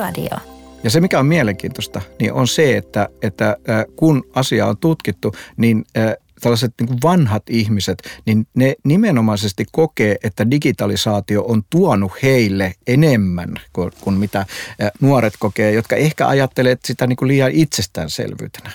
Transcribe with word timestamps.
Älyradio. 0.00 0.38
Ja 0.84 0.90
se, 0.90 1.00
mikä 1.00 1.18
on 1.18 1.26
mielenkiintoista, 1.26 2.00
niin 2.20 2.32
on 2.32 2.48
se, 2.48 2.76
että, 2.76 3.08
että 3.22 3.56
kun 3.96 4.24
asia 4.34 4.66
on 4.66 4.76
tutkittu, 4.78 5.34
niin 5.56 5.84
tällaiset 6.40 6.74
niin 6.80 6.98
vanhat 7.02 7.42
ihmiset, 7.50 7.98
niin 8.26 8.46
ne 8.54 8.74
nimenomaisesti 8.84 9.64
kokee, 9.72 10.16
että 10.24 10.50
digitalisaatio 10.50 11.42
on 11.42 11.62
tuonut 11.70 12.12
heille 12.22 12.74
enemmän 12.86 13.54
kuin, 13.72 13.92
kuin 14.00 14.16
mitä 14.16 14.46
nuoret 15.00 15.34
kokee, 15.38 15.72
jotka 15.72 15.96
ehkä 15.96 16.28
ajattelee 16.28 16.76
sitä 16.84 17.06
niin 17.06 17.16
kuin 17.16 17.28
liian 17.28 17.50
itsestäänselvyytenä. 17.50 18.70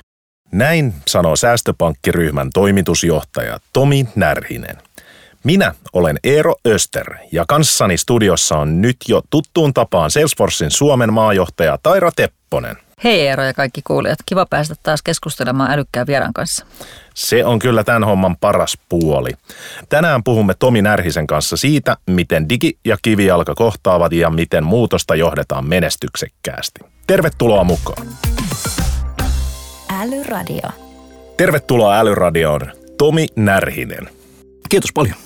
Näin 0.52 0.94
sanoo 1.08 1.36
säästöpankkiryhmän 1.36 2.50
toimitusjohtaja 2.54 3.60
Tomi 3.74 4.08
Närhinen. 4.16 4.76
Minä 5.46 5.74
olen 5.94 6.20
Eero 6.24 6.56
Öster 6.68 7.16
ja 7.32 7.46
kanssani 7.48 7.98
studiossa 7.98 8.58
on 8.58 8.82
nyt 8.82 8.98
jo 9.08 9.22
tuttuun 9.30 9.74
tapaan 9.74 10.12
Salesforcein 10.12 10.72
Suomen 10.72 11.14
maajohtaja 11.14 11.78
Taira 11.84 12.12
Tepponen. 12.16 12.78
Hei 13.04 13.28
Eero 13.28 13.44
ja 13.44 13.54
kaikki 13.54 13.82
kuulijat, 13.82 14.20
kiva 14.26 14.46
päästä 14.46 14.76
taas 14.84 15.02
keskustelemaan 15.02 15.72
älykkään 15.72 16.08
vieran 16.08 16.34
kanssa. 16.34 16.66
Se 17.14 17.46
on 17.46 17.60
kyllä 17.60 17.84
tämän 17.84 18.04
homman 18.04 18.38
paras 18.38 18.78
puoli. 18.90 19.30
Tänään 19.90 20.24
puhumme 20.24 20.54
Tomi 20.54 20.82
Närhisen 20.82 21.28
kanssa 21.28 21.58
siitä, 21.58 21.98
miten 22.08 22.50
digi- 22.50 22.78
ja 22.86 22.98
kivijalka 23.02 23.56
kohtaavat 23.56 24.12
ja 24.14 24.30
miten 24.30 24.64
muutosta 24.64 25.16
johdetaan 25.16 25.68
menestyksekkäästi. 25.68 26.80
Tervetuloa 27.08 27.64
mukaan. 27.64 28.08
Älyradio. 30.02 30.70
Tervetuloa 31.38 32.00
Älyradioon, 32.00 32.62
Tomi 32.98 33.28
Närhinen. 33.36 34.10
Kiitos 34.70 34.90
paljon. 34.94 35.25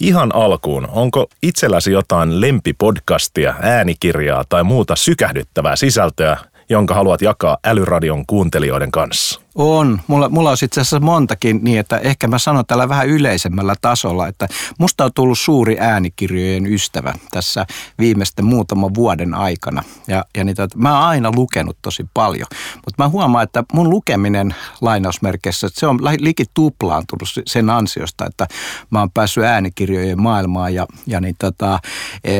Ihan 0.00 0.34
alkuun, 0.34 0.88
onko 0.92 1.26
itselläsi 1.42 1.92
jotain 1.92 2.40
lempipodcastia, 2.40 3.54
äänikirjaa 3.62 4.44
tai 4.48 4.64
muuta 4.64 4.96
sykähdyttävää 4.96 5.76
sisältöä, 5.76 6.36
jonka 6.68 6.94
haluat 6.94 7.22
jakaa 7.22 7.58
Älyradion 7.64 8.26
kuuntelijoiden 8.26 8.90
kanssa? 8.90 9.43
On. 9.54 10.00
Mulla, 10.06 10.28
mulla 10.28 10.50
on 10.50 10.56
itse 10.62 10.80
asiassa 10.80 11.00
montakin 11.00 11.60
niin, 11.62 11.80
että 11.80 11.98
ehkä 11.98 12.28
mä 12.28 12.38
sanon 12.38 12.66
tällä 12.66 12.88
vähän 12.88 13.08
yleisemmällä 13.08 13.74
tasolla, 13.80 14.28
että 14.28 14.48
musta 14.78 15.04
on 15.04 15.10
tullut 15.14 15.38
suuri 15.38 15.76
äänikirjojen 15.80 16.66
ystävä 16.66 17.14
tässä 17.30 17.66
viimeisten 17.98 18.44
muutaman 18.44 18.94
vuoden 18.94 19.34
aikana. 19.34 19.82
Ja, 20.08 20.24
ja 20.36 20.44
niitä, 20.44 20.68
mä 20.76 20.98
oon 20.98 21.08
aina 21.08 21.32
lukenut 21.34 21.76
tosi 21.82 22.06
paljon, 22.14 22.46
mutta 22.74 23.04
mä 23.04 23.08
huomaan, 23.08 23.44
että 23.44 23.64
mun 23.72 23.90
lukeminen 23.90 24.54
lainausmerkeissä, 24.80 25.66
että 25.66 25.80
se 25.80 25.86
on 25.86 25.98
liki 26.18 26.44
tuplaantunut 26.54 27.28
sen 27.46 27.70
ansiosta, 27.70 28.26
että 28.26 28.46
mä 28.90 28.98
oon 28.98 29.10
päässyt 29.10 29.44
äänikirjojen 29.44 30.22
maailmaan 30.22 30.74
ja, 30.74 30.86
ja 31.06 31.20
niin 31.20 31.36
tota, 31.38 31.78
e, 32.24 32.34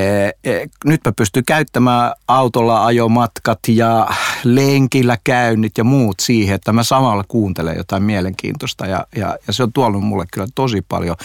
e, 0.44 0.66
nyt 0.84 1.00
mä 1.04 1.12
pystyn 1.12 1.44
käyttämään 1.44 2.12
autolla 2.28 2.86
ajomatkat 2.86 3.58
ja 3.68 4.08
lenkillä 4.44 5.18
käynnit 5.24 5.78
ja 5.78 5.84
muut 5.84 6.20
siihen, 6.20 6.54
että 6.54 6.72
mä 6.72 6.82
saan 6.82 7.03
samalla 7.04 7.24
kuuntelee 7.28 7.74
jotain 7.74 8.02
mielenkiintoista 8.02 8.86
ja, 8.86 9.06
ja, 9.16 9.38
ja 9.46 9.52
se 9.52 9.62
on 9.62 9.72
tuonut 9.72 10.02
mulle 10.02 10.24
kyllä 10.32 10.46
tosi 10.54 10.82
paljon 10.88 11.16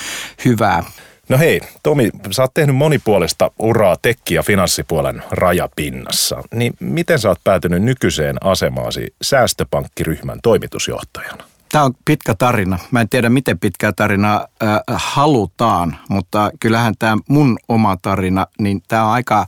hyvää. 0.45 0.83
No 1.29 1.37
hei, 1.37 1.61
Tomi, 1.83 2.09
sä 2.31 2.41
oot 2.41 2.53
tehnyt 2.53 2.75
monipuolista 2.75 3.51
uraa 3.59 3.95
tekki- 4.01 4.33
ja 4.33 4.43
finanssipuolen 4.43 5.23
rajapinnassa. 5.31 6.43
Niin 6.53 6.73
miten 6.79 7.19
sä 7.19 7.29
oot 7.29 7.43
päätynyt 7.43 7.83
nykyiseen 7.83 8.35
asemaasi 8.43 9.07
säästöpankkiryhmän 9.21 10.39
toimitusjohtajana? 10.43 11.43
Tämä 11.71 11.83
on 11.83 11.93
pitkä 12.05 12.35
tarina. 12.35 12.79
Mä 12.91 13.01
en 13.01 13.09
tiedä, 13.09 13.29
miten 13.29 13.59
pitkä 13.59 13.91
tarina 13.91 14.35
äh, 14.63 14.79
halutaan, 14.95 15.95
mutta 16.09 16.51
kyllähän 16.59 16.93
tämä 16.99 17.17
mun 17.29 17.57
oma 17.69 17.97
tarina, 18.01 18.47
niin 18.59 18.81
tämä 18.87 19.05
on 19.05 19.11
aika 19.11 19.45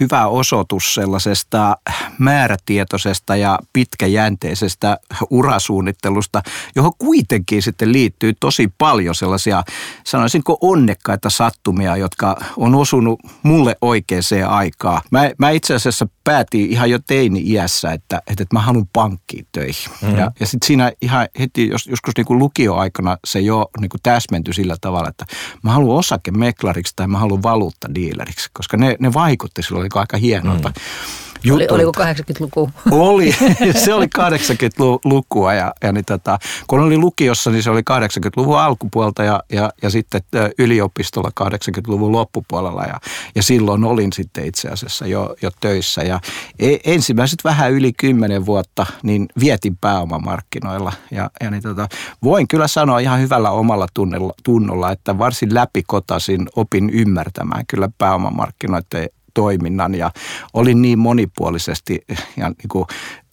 hyvä 0.00 0.26
osoitus 0.26 0.94
sellaisesta 0.94 1.76
määrätietoisesta 2.18 3.36
ja 3.36 3.58
pitkäjänteisestä 3.72 4.98
urasuunnittelusta, 5.30 6.42
johon 6.76 6.92
kuitenkin 6.98 7.62
sitten 7.62 7.92
liittyy 7.92 8.32
tosi 8.40 8.72
paljon 8.78 9.14
sellaisia, 9.14 9.62
sanoisinko 10.04 10.58
onnekkaita 10.60 11.30
sattumia, 11.30 11.96
jotka 11.96 12.36
on 12.56 12.74
osunut 12.74 13.20
mulle 13.42 13.76
oikeaan 13.80 14.08
aikaan. 14.48 15.02
Mä, 15.10 15.30
mä 15.38 15.50
itse 15.50 15.74
asiassa 15.74 16.06
päätin 16.28 16.70
ihan 16.70 16.90
jo 16.90 16.98
teini-iässä, 17.06 17.92
että, 17.92 18.16
että, 18.16 18.42
että 18.42 18.56
mä 18.56 18.60
haluan 18.60 18.88
pankkiin 18.92 19.46
töihin. 19.52 19.90
Mm-hmm. 20.02 20.18
Ja, 20.18 20.32
ja 20.40 20.46
sitten 20.46 20.66
siinä 20.66 20.92
ihan 21.02 21.28
heti, 21.38 21.68
jos, 21.68 21.86
joskus 21.86 22.16
niin 22.16 22.24
kuin 22.24 22.38
lukioaikana 22.38 23.16
se 23.26 23.40
jo 23.40 23.68
niin 23.80 23.88
kuin 23.88 24.00
täsmentyi 24.02 24.54
sillä 24.54 24.76
tavalla, 24.80 25.08
että 25.08 25.26
mä 25.62 25.72
haluan 25.72 25.98
osakemeklariksi 25.98 26.92
tai 26.96 27.06
mä 27.06 27.18
haluan 27.18 27.42
valuuttadiileriksi, 27.42 28.50
koska 28.52 28.76
ne, 28.76 28.96
ne 29.00 29.14
vaikutti 29.14 29.62
silloin 29.62 29.88
aika 29.94 30.16
hienolta. 30.16 30.72
Mm. 31.44 31.54
Oli, 31.54 31.66
oliko 31.70 31.92
80-luku? 31.98 32.70
Oli, 32.90 33.32
se 33.84 33.94
oli 33.94 34.06
80-lukua 34.18 35.54
ja, 35.54 35.72
ja 35.82 35.92
niin 35.92 36.04
tota, 36.04 36.38
kun 36.66 36.80
oli 36.80 36.98
lukiossa, 36.98 37.50
niin 37.50 37.62
se 37.62 37.70
oli 37.70 37.80
80-luvun 37.80 38.58
alkupuolta 38.58 39.24
ja, 39.24 39.42
ja, 39.52 39.70
ja 39.82 39.90
sitten 39.90 40.20
yliopistolla 40.58 41.30
80-luvun 41.40 42.12
loppupuolella 42.12 42.82
ja, 42.82 43.00
ja 43.34 43.42
silloin 43.42 43.84
olin 43.84 44.12
sitten 44.12 44.46
itse 44.46 44.68
asiassa 44.68 45.06
jo, 45.06 45.34
jo 45.42 45.50
töissä 45.60 46.02
ja 46.02 46.20
e, 46.58 46.76
ensimmäiset 46.84 47.44
vähän 47.44 47.72
yli 47.72 47.92
kymmenen 47.92 48.46
vuotta 48.46 48.86
niin 49.02 49.26
vietin 49.40 49.76
pääomamarkkinoilla 49.76 50.92
ja, 51.10 51.30
ja 51.40 51.50
niin 51.50 51.62
tota, 51.62 51.88
voin 52.22 52.48
kyllä 52.48 52.68
sanoa 52.68 52.98
ihan 52.98 53.20
hyvällä 53.20 53.50
omalla 53.50 53.86
tunnolla, 53.94 54.34
tunnolla 54.42 54.92
että 54.92 55.18
varsin 55.18 55.54
läpikotasin 55.54 56.48
opin 56.56 56.90
ymmärtämään 56.90 57.64
kyllä 57.66 57.88
pääomamarkkinoiden 57.98 59.08
toiminnan 59.38 59.94
ja 59.94 60.10
olin 60.54 60.82
niin 60.82 60.98
monipuolisesti 60.98 62.04
ja 62.36 62.48
niin 62.48 62.68
kuin 62.68 62.86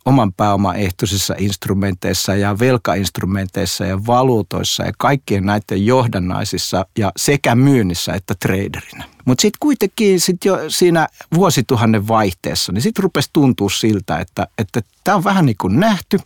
oman 0.05 0.33
pääoman 0.33 0.75
ehtoisissa 0.75 1.35
instrumenteissa 1.37 2.35
ja 2.35 2.59
velkainstrumenteissa 2.59 3.85
ja 3.85 4.05
valuutoissa 4.05 4.83
ja 4.83 4.91
kaikkien 4.97 5.45
näiden 5.45 5.85
johdannaisissa 5.85 6.85
ja 6.97 7.11
sekä 7.17 7.55
myynnissä 7.55 8.13
että 8.13 8.33
traderinä. 8.39 9.14
Mutta 9.25 9.41
sitten 9.41 9.57
kuitenkin 9.59 10.19
sit 10.19 10.45
jo 10.45 10.57
siinä 10.67 11.07
vuosituhannen 11.33 12.07
vaihteessa, 12.07 12.71
niin 12.71 12.81
sitten 12.81 13.03
rupesi 13.03 13.29
tuntua 13.33 13.69
siltä, 13.69 14.17
että 14.17 14.47
että 14.57 14.81
tämä 15.03 15.17
on 15.17 15.23
vähän 15.23 15.45
niin 15.45 15.55
kuin 15.61 15.79
nähty. 15.79 16.19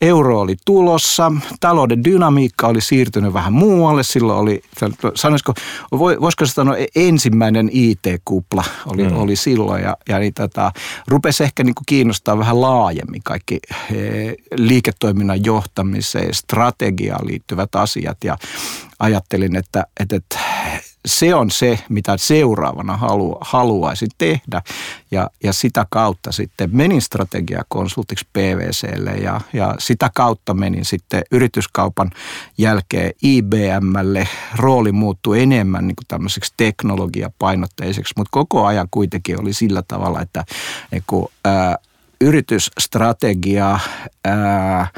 Euro 0.00 0.40
oli 0.40 0.56
tulossa, 0.64 1.32
talouden 1.60 2.04
dynamiikka 2.04 2.66
oli 2.66 2.80
siirtynyt 2.80 3.32
vähän 3.32 3.52
muualle. 3.52 4.02
Silloin 4.02 4.38
oli, 4.38 4.62
sanoisiko, 5.14 5.54
voisiko 5.92 6.46
sanoa 6.46 6.76
ensimmäinen 6.96 7.70
IT-kupla 7.72 8.64
oli, 8.86 9.08
mm. 9.08 9.16
oli 9.16 9.36
silloin. 9.36 9.82
Ja, 9.82 9.96
ja 10.08 10.18
niin 10.18 10.34
tota, 10.34 10.72
rupesi 11.08 11.44
ehkä 11.44 11.64
niin 11.64 11.74
kuin 11.74 11.84
kiinnostaa 11.86 12.38
vähän 12.38 12.60
laajemmin 12.60 13.22
kaikki 13.24 13.60
liiketoiminnan 14.56 15.44
johtamiseen, 15.44 16.34
strategiaan 16.34 17.26
liittyvät 17.26 17.74
asiat. 17.74 18.24
Ja 18.24 18.38
ajattelin, 18.98 19.56
että, 19.56 19.86
että, 20.00 20.16
että 20.16 20.38
se 21.06 21.34
on 21.34 21.50
se, 21.50 21.78
mitä 21.88 22.16
seuraavana 22.16 22.96
halu, 22.96 23.38
haluaisin 23.40 24.08
tehdä. 24.18 24.62
Ja, 25.10 25.30
ja 25.42 25.52
sitä 25.52 25.86
kautta 25.90 26.32
sitten 26.32 26.70
menin 26.72 27.02
strategiakonsultiksi 27.02 28.26
PVClle 28.32 29.10
ja, 29.10 29.40
ja 29.52 29.74
sitä 29.78 30.10
kautta 30.14 30.54
menin 30.54 30.84
sitten 30.84 31.22
yrityskaupan 31.30 32.10
jälkeen 32.58 33.12
IBMlle. 33.22 34.28
Rooli 34.56 34.92
muuttui 34.92 35.42
enemmän 35.42 35.86
niin 35.86 35.96
kuin 35.96 36.06
tämmöiseksi 36.08 36.54
teknologiapainotteiseksi, 36.56 38.14
mutta 38.16 38.30
koko 38.32 38.66
ajan 38.66 38.88
kuitenkin 38.90 39.40
oli 39.40 39.52
sillä 39.52 39.82
tavalla, 39.88 40.20
että 40.20 40.44
niin 40.90 41.04
kuin, 41.06 41.26
ää, 41.44 41.78
yritysstrategia, 42.20 43.78
ää, 44.24 44.88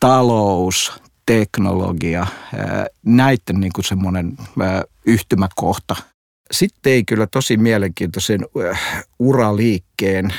talous, 0.00 0.92
teknologia, 1.26 2.26
näiden 3.04 3.60
niin 3.60 3.72
kuin 3.72 3.84
semmoinen 3.84 4.32
yhtymäkohta. 5.06 5.96
Sitten 6.50 6.92
ei 6.92 7.04
kyllä 7.04 7.26
tosi 7.26 7.56
mielenkiintoisen 7.56 8.40
uraliikkeen, 9.18 10.34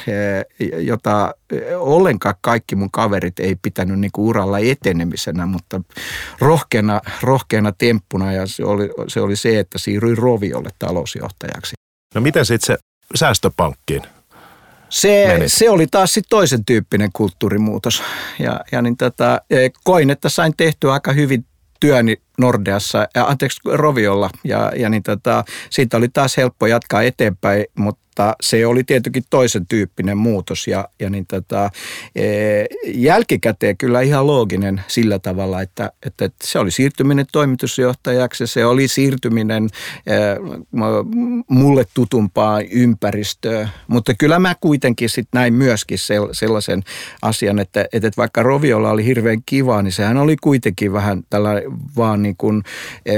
jota 0.78 1.34
ollenkaan 1.78 2.36
kaikki 2.42 2.76
mun 2.76 2.92
kaverit 2.92 3.40
ei 3.40 3.56
pitänyt 3.62 4.00
niin 4.00 4.12
uralla 4.18 4.60
etenemisenä, 4.60 5.46
mutta 5.46 5.82
rohkeana, 6.40 7.02
rohkeana 7.22 7.72
temppuna 7.78 8.34
ja 8.34 8.48
se 8.48 8.66
oli, 8.66 8.90
se 9.08 9.22
oli 9.22 9.36
se, 9.36 9.60
että 9.60 9.78
siirryin 9.78 10.18
Roviolle 10.18 10.70
talousjohtajaksi. 10.80 11.74
No 12.16 12.22
miten 12.22 12.46
sitten 12.46 12.68
se 12.68 12.78
säästöpankkiin? 13.16 14.02
Se, 14.90 15.40
se 15.48 15.70
oli 15.70 15.88
taas 15.88 16.14
sitten 16.14 16.30
toisen 16.30 16.66
tyyppinen 16.66 17.10
kulttuurimuutos. 17.14 18.04
Ja, 18.40 18.60
ja 18.72 18.82
niin 18.82 18.98
tota, 18.98 19.42
e, 19.50 19.70
koin, 19.84 20.10
että 20.10 20.30
sain 20.30 20.54
tehtyä 20.58 20.94
aika 20.94 21.12
hyvin 21.12 21.46
työni 21.80 22.18
Nordeassa, 22.38 23.08
anteeksi 23.16 23.60
Roviolla. 23.66 24.30
Ja, 24.44 24.72
ja 24.76 24.90
niin 24.90 25.04
tota, 25.04 25.44
siitä 25.70 25.98
oli 25.98 26.10
taas 26.10 26.38
helppo 26.38 26.68
jatkaa 26.68 27.02
eteenpäin, 27.02 27.66
mutta 27.76 28.08
se 28.42 28.68
oli 28.68 28.84
tietenkin 28.84 29.24
toisen 29.30 29.68
tyyppinen 29.68 30.18
muutos. 30.18 30.68
Ja, 30.68 30.90
ja 31.00 31.10
niin 31.10 31.26
tota, 31.28 31.70
e, 32.16 32.26
jälkikäteen 32.86 33.78
kyllä 33.78 34.02
ihan 34.02 34.28
looginen 34.28 34.82
sillä 34.88 35.20
tavalla, 35.20 35.62
että, 35.62 35.92
että, 36.06 36.26
että 36.26 36.48
se 36.48 36.60
oli 36.60 36.72
siirtyminen 36.72 37.26
toimitusjohtajaksi, 37.32 38.48
se 38.48 38.66
oli 38.66 38.88
siirtyminen 38.88 39.70
e, 40.08 40.14
mulle 41.50 41.86
tutumpaa 41.94 42.62
ympäristöä, 42.72 43.70
mutta 43.88 44.14
kyllä 44.14 44.40
mä 44.40 44.56
kuitenkin 44.62 45.10
sitten 45.10 45.40
näin 45.40 45.54
myöskin 45.54 45.98
sellaisen 46.32 46.84
asian, 47.22 47.60
että, 47.60 47.86
että 47.94 48.12
vaikka 48.18 48.44
Roviolla 48.44 48.92
oli 48.92 49.06
hirveän 49.06 49.40
kiva, 49.46 49.82
niin 49.82 49.92
sehän 49.92 50.18
oli 50.18 50.36
kuitenkin 50.36 50.94
vähän 50.94 51.24
tällä 51.30 51.62
vaan 51.98 52.24
niin 52.28 52.38
kuin, 52.38 52.64
e, 53.06 53.14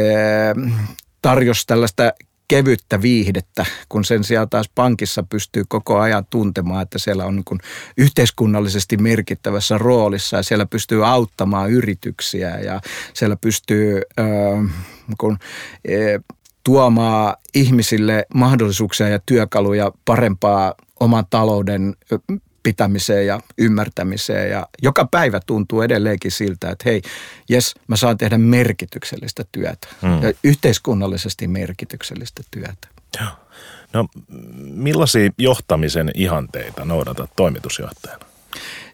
tarjosi 1.22 1.68
tällaista 1.68 2.14
kevyttä 2.48 3.02
viihdettä, 3.02 3.66
kun 3.90 4.06
sen 4.06 4.24
sijaan 4.24 4.50
taas 4.50 4.70
pankissa 4.76 5.24
pystyy 5.24 5.64
koko 5.68 6.00
ajan 6.00 6.26
tuntemaan, 6.30 6.82
että 6.82 7.00
siellä 7.00 7.26
on 7.26 7.36
niin 7.36 7.60
yhteiskunnallisesti 7.98 8.98
merkittävässä 8.98 9.78
roolissa 9.78 10.38
ja 10.38 10.44
siellä 10.44 10.66
pystyy 10.66 11.08
auttamaan 11.08 11.72
yrityksiä 11.72 12.60
ja 12.60 12.82
siellä 13.14 13.36
pystyy 13.36 14.02
äh, 14.20 14.76
kun, 15.18 15.38
äh, 15.90 16.24
tuomaan 16.64 17.36
ihmisille 17.54 18.26
mahdollisuuksia 18.34 19.10
ja 19.10 19.20
työkaluja 19.26 19.92
parempaa 20.06 20.74
oman 21.00 21.26
talouden 21.30 21.96
pitämiseen 22.64 23.28
ja 23.28 23.40
ymmärtämiseen. 23.58 24.52
Ja 24.52 24.68
joka 24.82 25.08
päivä 25.12 25.40
tuntuu 25.46 25.82
edelleenkin 25.82 26.32
siltä, 26.32 26.70
että 26.70 26.90
hei, 26.90 27.02
jes, 27.50 27.76
mä 27.88 27.96
saan 27.96 28.18
tehdä 28.18 28.38
merkityksellistä 28.38 29.44
työtä. 29.52 29.88
Mm. 30.02 30.24
Ja 30.24 30.34
yhteiskunnallisesti 30.44 31.48
merkityksellistä 31.48 32.44
työtä. 32.52 32.88
Joo. 33.20 33.30
No, 33.94 34.08
millaisia 34.60 35.30
johtamisen 35.38 36.12
ihanteita 36.16 36.86
noudatat 36.86 37.30
toimitusjohtajana? 37.36 38.26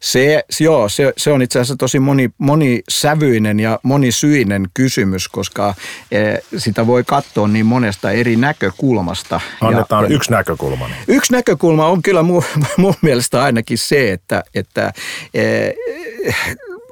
Se, 0.06 0.44
joo, 0.60 0.90
se, 0.90 1.14
se 1.18 1.32
on 1.32 1.42
itse 1.42 1.60
asiassa 1.60 1.76
tosi 1.76 2.00
moni, 2.00 2.30
monisävyinen 2.38 3.60
ja 3.60 3.80
monisyinen 3.84 4.68
kysymys, 4.74 5.28
koska 5.28 5.76
e, 6.12 6.20
sitä 6.58 6.88
voi 6.88 7.04
katsoa 7.04 7.48
niin 7.48 7.66
monesta 7.66 8.12
eri 8.12 8.36
näkökulmasta. 8.36 9.42
Annetaan 9.62 10.04
ja, 10.04 10.16
yksi 10.16 10.32
näkökulma. 10.32 10.88
Niin. 10.88 10.98
Yksi 11.08 11.34
näkökulma 11.34 11.88
on 11.88 12.02
kyllä 12.02 12.24
mun, 12.24 12.44
mun 12.78 12.94
mielestä 13.02 13.44
ainakin 13.44 13.78
se, 13.78 14.12
että, 14.12 14.44
että 14.56 14.94
e, 15.34 15.72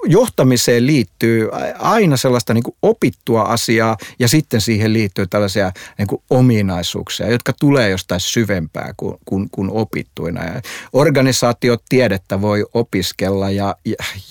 johtamiseen 0.06 0.88
liittyy 0.88 1.50
aina 1.80 2.18
sellaista 2.18 2.54
niin 2.54 2.64
kuin 2.64 2.76
opittua 2.82 3.42
asiaa 3.42 3.98
ja 4.20 4.28
sitten 4.28 4.62
siihen 4.62 4.94
liittyy 4.94 5.28
tällaisia 5.28 5.72
niin 5.98 6.08
kuin 6.08 6.22
ominaisuuksia, 6.30 7.32
jotka 7.32 7.54
tulee 7.60 7.90
jostain 7.90 8.22
syvempää 8.22 8.94
kuin, 8.98 9.18
kuin, 9.26 9.50
kuin 9.52 9.70
opittuina. 9.72 10.44
Ja 10.44 10.62
organisaatiotiedettä 10.94 12.42
voi 12.42 12.66
opiskella 12.74 13.50
ja 13.50 13.76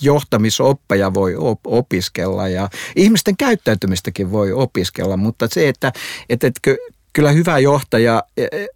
johtamisoppeja 0.01 1.13
voi 1.13 1.35
op- 1.35 1.67
opiskella 1.67 2.47
ja 2.47 2.69
ihmisten 2.95 3.37
käyttäytymistäkin 3.37 4.31
voi 4.31 4.51
opiskella, 4.51 5.17
mutta 5.17 5.47
se, 5.51 5.69
että, 5.69 5.91
että, 6.29 6.47
että 6.47 6.75
kyllä 7.13 7.31
hyvä 7.31 7.59
johtaja 7.59 8.23
e, 8.37 8.43
e, 8.43 8.67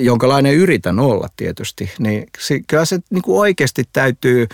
jonkalainen 0.00 0.54
yritän 0.54 0.98
olla 0.98 1.28
tietysti, 1.36 1.90
niin 1.98 2.26
kyllä 2.66 2.84
se 2.84 2.98
niin 3.10 3.22
kuin 3.22 3.38
oikeasti 3.38 3.84
täytyy 3.92 4.48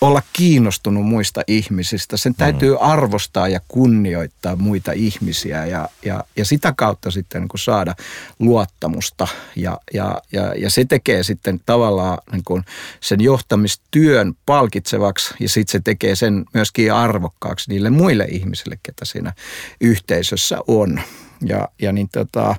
olla 0.00 0.22
kiinnostunut 0.32 1.06
muista 1.06 1.42
ihmisistä. 1.46 2.16
Sen 2.16 2.34
täytyy 2.34 2.70
mm. 2.70 2.76
arvostaa 2.80 3.48
ja 3.48 3.60
kunnioittaa 3.68 4.56
muita 4.56 4.92
ihmisiä 4.92 5.66
ja, 5.66 5.88
ja, 6.04 6.24
ja 6.36 6.44
sitä 6.44 6.74
kautta 6.76 7.10
sitten 7.10 7.40
niin 7.40 7.48
kuin 7.48 7.60
saada 7.60 7.94
luottamusta. 8.38 9.28
Ja, 9.56 9.78
ja, 9.94 10.22
ja, 10.32 10.54
ja 10.54 10.70
se 10.70 10.84
tekee 10.84 11.22
sitten 11.22 11.60
tavallaan 11.66 12.18
niin 12.32 12.44
kuin 12.44 12.64
sen 13.00 13.20
johtamistyön 13.20 14.34
palkitsevaksi 14.46 15.34
ja 15.40 15.48
sitten 15.48 15.72
se 15.72 15.80
tekee 15.84 16.16
sen 16.16 16.44
myöskin 16.54 16.92
arvokkaaksi 16.92 17.70
niille 17.70 17.90
muille 17.90 18.24
ihmisille, 18.30 18.78
ketä 18.82 19.04
siinä 19.04 19.32
yhteisössä 19.80 20.58
on. 20.66 21.00
Ja, 21.46 21.68
ja 21.82 21.92
niin 21.92 22.08
tota, 22.12 22.56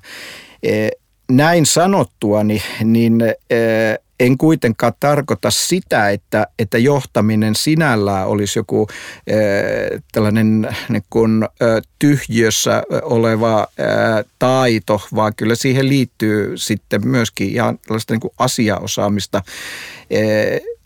e, 0.64 0.90
näin 1.32 1.66
sanottua, 1.66 2.44
niin, 2.44 2.62
niin 2.84 3.22
e, 3.50 3.56
en 4.20 4.38
kuitenkaan 4.38 4.94
tarkoita 5.00 5.52
sitä, 5.52 6.10
että, 6.10 6.48
että 6.60 6.78
johtaminen 6.78 7.56
sinällään 7.56 8.28
olisi 8.28 8.60
joku 8.60 8.88
äh, 8.90 10.02
tällainen 10.12 10.76
niin 10.90 11.04
kuin, 11.10 11.44
äh, 11.44 11.82
tyhjössä 12.00 12.84
oleva 13.02 13.60
äh, 13.60 14.26
taito, 14.40 15.02
vaan 15.16 15.36
kyllä 15.36 15.56
siihen 15.56 15.90
liittyy 15.90 16.58
sitten 16.58 17.08
myöskin 17.08 17.50
ihan 17.50 17.80
tällaista 17.80 18.14
niin 18.14 18.22
kuin 18.22 18.34
asiaosaamista 18.38 19.38
äh, 19.38 19.44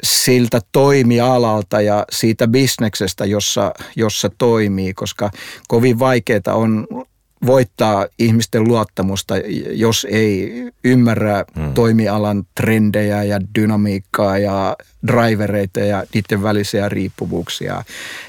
siltä 0.04 0.62
toimialalta 0.72 1.82
ja 1.82 2.06
siitä 2.12 2.48
bisneksestä, 2.48 3.26
jossa, 3.26 3.74
jossa 3.96 4.30
toimii, 4.38 4.94
koska 4.94 5.32
kovin 5.68 6.00
vaikeaa 6.00 6.54
on 6.54 6.88
voittaa 7.46 8.08
ihmisten 8.20 8.64
luottamusta, 8.64 9.36
jos 9.72 10.08
ei 10.10 10.54
ymmärrä 10.84 11.46
hmm. 11.56 11.74
toimialan 11.74 12.44
trendejä 12.56 13.24
ja 13.24 13.40
dynamiikkaa 13.56 14.38
ja 14.38 14.76
drivereita 15.08 15.80
ja 15.80 16.04
niiden 16.14 16.44
välisiä 16.44 16.90
riippuvuuksia. 16.90 17.84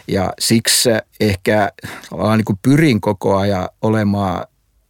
Ja 0.08 0.32
siksi 0.38 0.90
ehkä 1.20 1.72
niin 2.36 2.44
kuin 2.44 2.58
pyrin 2.62 3.00
koko 3.00 3.36
ajan 3.36 3.68
olemaan 3.82 4.46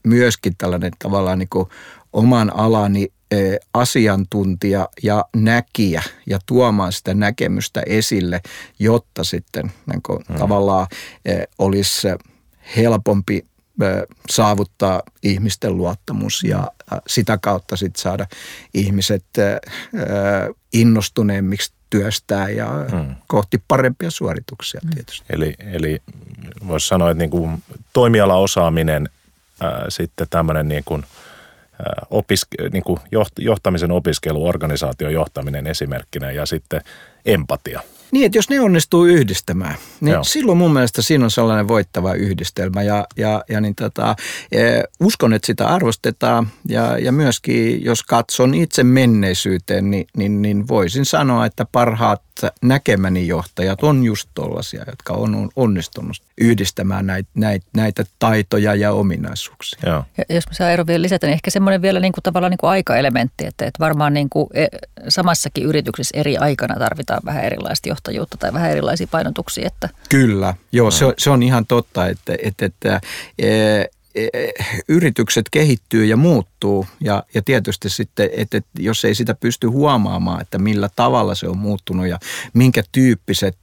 myöskin 0.06 0.52
tällainen 0.58 0.92
tavallaan 0.98 1.38
niin 1.38 1.48
kuin 1.50 1.68
oman 2.12 2.56
alani 2.56 3.08
e, 3.30 3.56
asiantuntija 3.74 4.88
ja 5.02 5.24
näkijä 5.36 6.02
ja 6.26 6.38
tuomaan 6.46 6.92
sitä 6.92 7.14
näkemystä 7.14 7.82
esille, 7.86 8.40
jotta 8.78 9.24
sitten 9.24 9.72
niin 9.92 10.02
kuin 10.02 10.18
hmm. 10.28 10.38
tavallaan 10.38 10.86
e, 11.24 11.44
olisi 11.58 12.08
helpompi 12.76 13.44
saavuttaa 14.30 15.02
ihmisten 15.22 15.76
luottamus 15.76 16.44
ja 16.44 16.70
sitä 17.06 17.38
kautta 17.42 17.76
sitten 17.76 18.02
saada 18.02 18.26
ihmiset 18.74 19.24
innostuneemmiksi 20.72 21.72
työstää 21.90 22.48
ja 22.48 22.68
hmm. 22.90 23.14
kohti 23.26 23.62
parempia 23.68 24.10
suorituksia 24.10 24.80
hmm. 24.84 24.90
tietysti. 24.90 25.26
Eli, 25.30 25.54
eli 25.58 26.02
voisi 26.66 26.88
sanoa, 26.88 27.10
että 27.10 27.18
niin 27.18 27.30
kuin 27.30 27.62
toimialaosaaminen, 27.92 29.08
ää, 29.60 29.84
sitten 29.88 30.26
tämmöinen 30.30 30.68
niin 30.68 30.82
kuin, 30.84 31.04
ää, 31.78 32.06
opiske, 32.10 32.68
niin 32.72 32.82
kuin 32.82 33.00
johtamisen 33.38 33.92
opiskelu, 33.92 34.46
organisaation 34.46 35.12
johtaminen 35.12 35.66
esimerkkinä 35.66 36.30
ja 36.30 36.46
sitten 36.46 36.80
empatia– 37.26 37.80
niin, 38.14 38.26
että 38.26 38.38
jos 38.38 38.50
ne 38.50 38.60
onnistuu 38.60 39.04
yhdistämään, 39.04 39.74
niin 40.00 40.12
Joo. 40.12 40.24
silloin 40.24 40.58
mun 40.58 40.72
mielestä 40.72 41.02
siinä 41.02 41.24
on 41.24 41.30
sellainen 41.30 41.68
voittava 41.68 42.14
yhdistelmä. 42.14 42.82
Ja, 42.82 43.06
ja, 43.16 43.44
ja 43.48 43.60
niin 43.60 43.74
tota, 43.74 44.16
e, 44.52 44.60
uskon, 45.00 45.32
että 45.32 45.46
sitä 45.46 45.68
arvostetaan 45.68 46.48
ja, 46.68 46.98
ja 46.98 47.12
myöskin 47.12 47.84
jos 47.84 48.02
katson 48.02 48.54
itse 48.54 48.84
menneisyyteen, 48.84 49.90
niin, 49.90 50.06
niin, 50.16 50.42
niin 50.42 50.68
voisin 50.68 51.04
sanoa, 51.04 51.46
että 51.46 51.66
parhaat 51.72 52.22
näkemäni 52.62 53.28
johtajat 53.28 53.82
on 53.82 54.04
just 54.04 54.28
tollaisia, 54.34 54.84
jotka 54.86 55.12
on 55.12 55.50
onnistunut 55.56 56.16
yhdistämään 56.38 57.06
näitä, 57.06 57.30
näitä, 57.34 57.66
näitä 57.76 58.04
taitoja 58.18 58.74
ja 58.74 58.92
ominaisuuksia. 58.92 59.78
Joo. 59.86 60.04
Ja 60.18 60.34
jos 60.34 60.46
mä 60.46 60.54
saan 60.54 60.70
Eero 60.70 60.86
vielä 60.86 61.02
lisätä, 61.02 61.26
niin 61.26 61.34
ehkä 61.34 61.50
semmoinen 61.50 61.82
vielä 61.82 62.00
niin 62.00 62.12
kuin 62.12 62.22
tavallaan 62.22 62.50
niin 62.50 62.58
kuin 62.58 62.70
aikaelementti, 62.70 63.46
että, 63.46 63.66
että 63.66 63.78
varmaan 63.78 64.14
niin 64.14 64.30
kuin 64.30 64.46
e, 64.54 64.66
samassakin 65.08 65.64
yrityksessä 65.64 66.18
eri 66.18 66.36
aikana 66.36 66.74
tarvitaan 66.74 67.20
vähän 67.24 67.44
erilaista 67.44 67.88
johtajuutta 68.10 68.36
tai 68.36 68.52
vähän 68.52 68.70
erilaisia 68.70 69.06
painotuksia. 69.10 69.66
Että... 69.66 69.88
Kyllä, 70.08 70.54
joo, 70.72 70.90
se, 70.90 71.04
on, 71.04 71.14
se 71.18 71.30
on 71.30 71.42
ihan 71.42 71.66
totta, 71.66 72.06
että, 72.06 72.36
että, 72.42 72.66
että 72.66 73.00
e, 73.38 73.48
yritykset 74.88 75.46
kehittyy 75.50 76.04
ja 76.04 76.16
muuttuu 76.16 76.86
ja, 77.00 77.22
ja 77.34 77.42
tietysti 77.42 77.90
sitten, 77.90 78.30
että, 78.36 78.56
että 78.56 78.70
jos 78.78 79.04
ei 79.04 79.14
sitä 79.14 79.34
pysty 79.34 79.66
huomaamaan, 79.66 80.40
että 80.40 80.58
millä 80.58 80.88
tavalla 80.96 81.34
se 81.34 81.48
on 81.48 81.58
muuttunut 81.58 82.06
ja 82.06 82.18
minkä 82.54 82.82
tyyppiset 82.92 83.58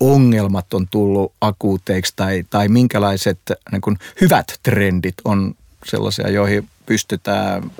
ongelmat 0.00 0.74
on 0.74 0.86
tullut 0.90 1.32
akuuteiksi 1.40 2.12
tai, 2.16 2.44
tai 2.50 2.68
minkälaiset 2.68 3.38
niin 3.72 3.80
kuin 3.80 3.98
hyvät 4.20 4.60
trendit 4.62 5.14
on 5.24 5.54
sellaisia, 5.86 6.30
joihin 6.30 6.68
pystytään 6.86 7.70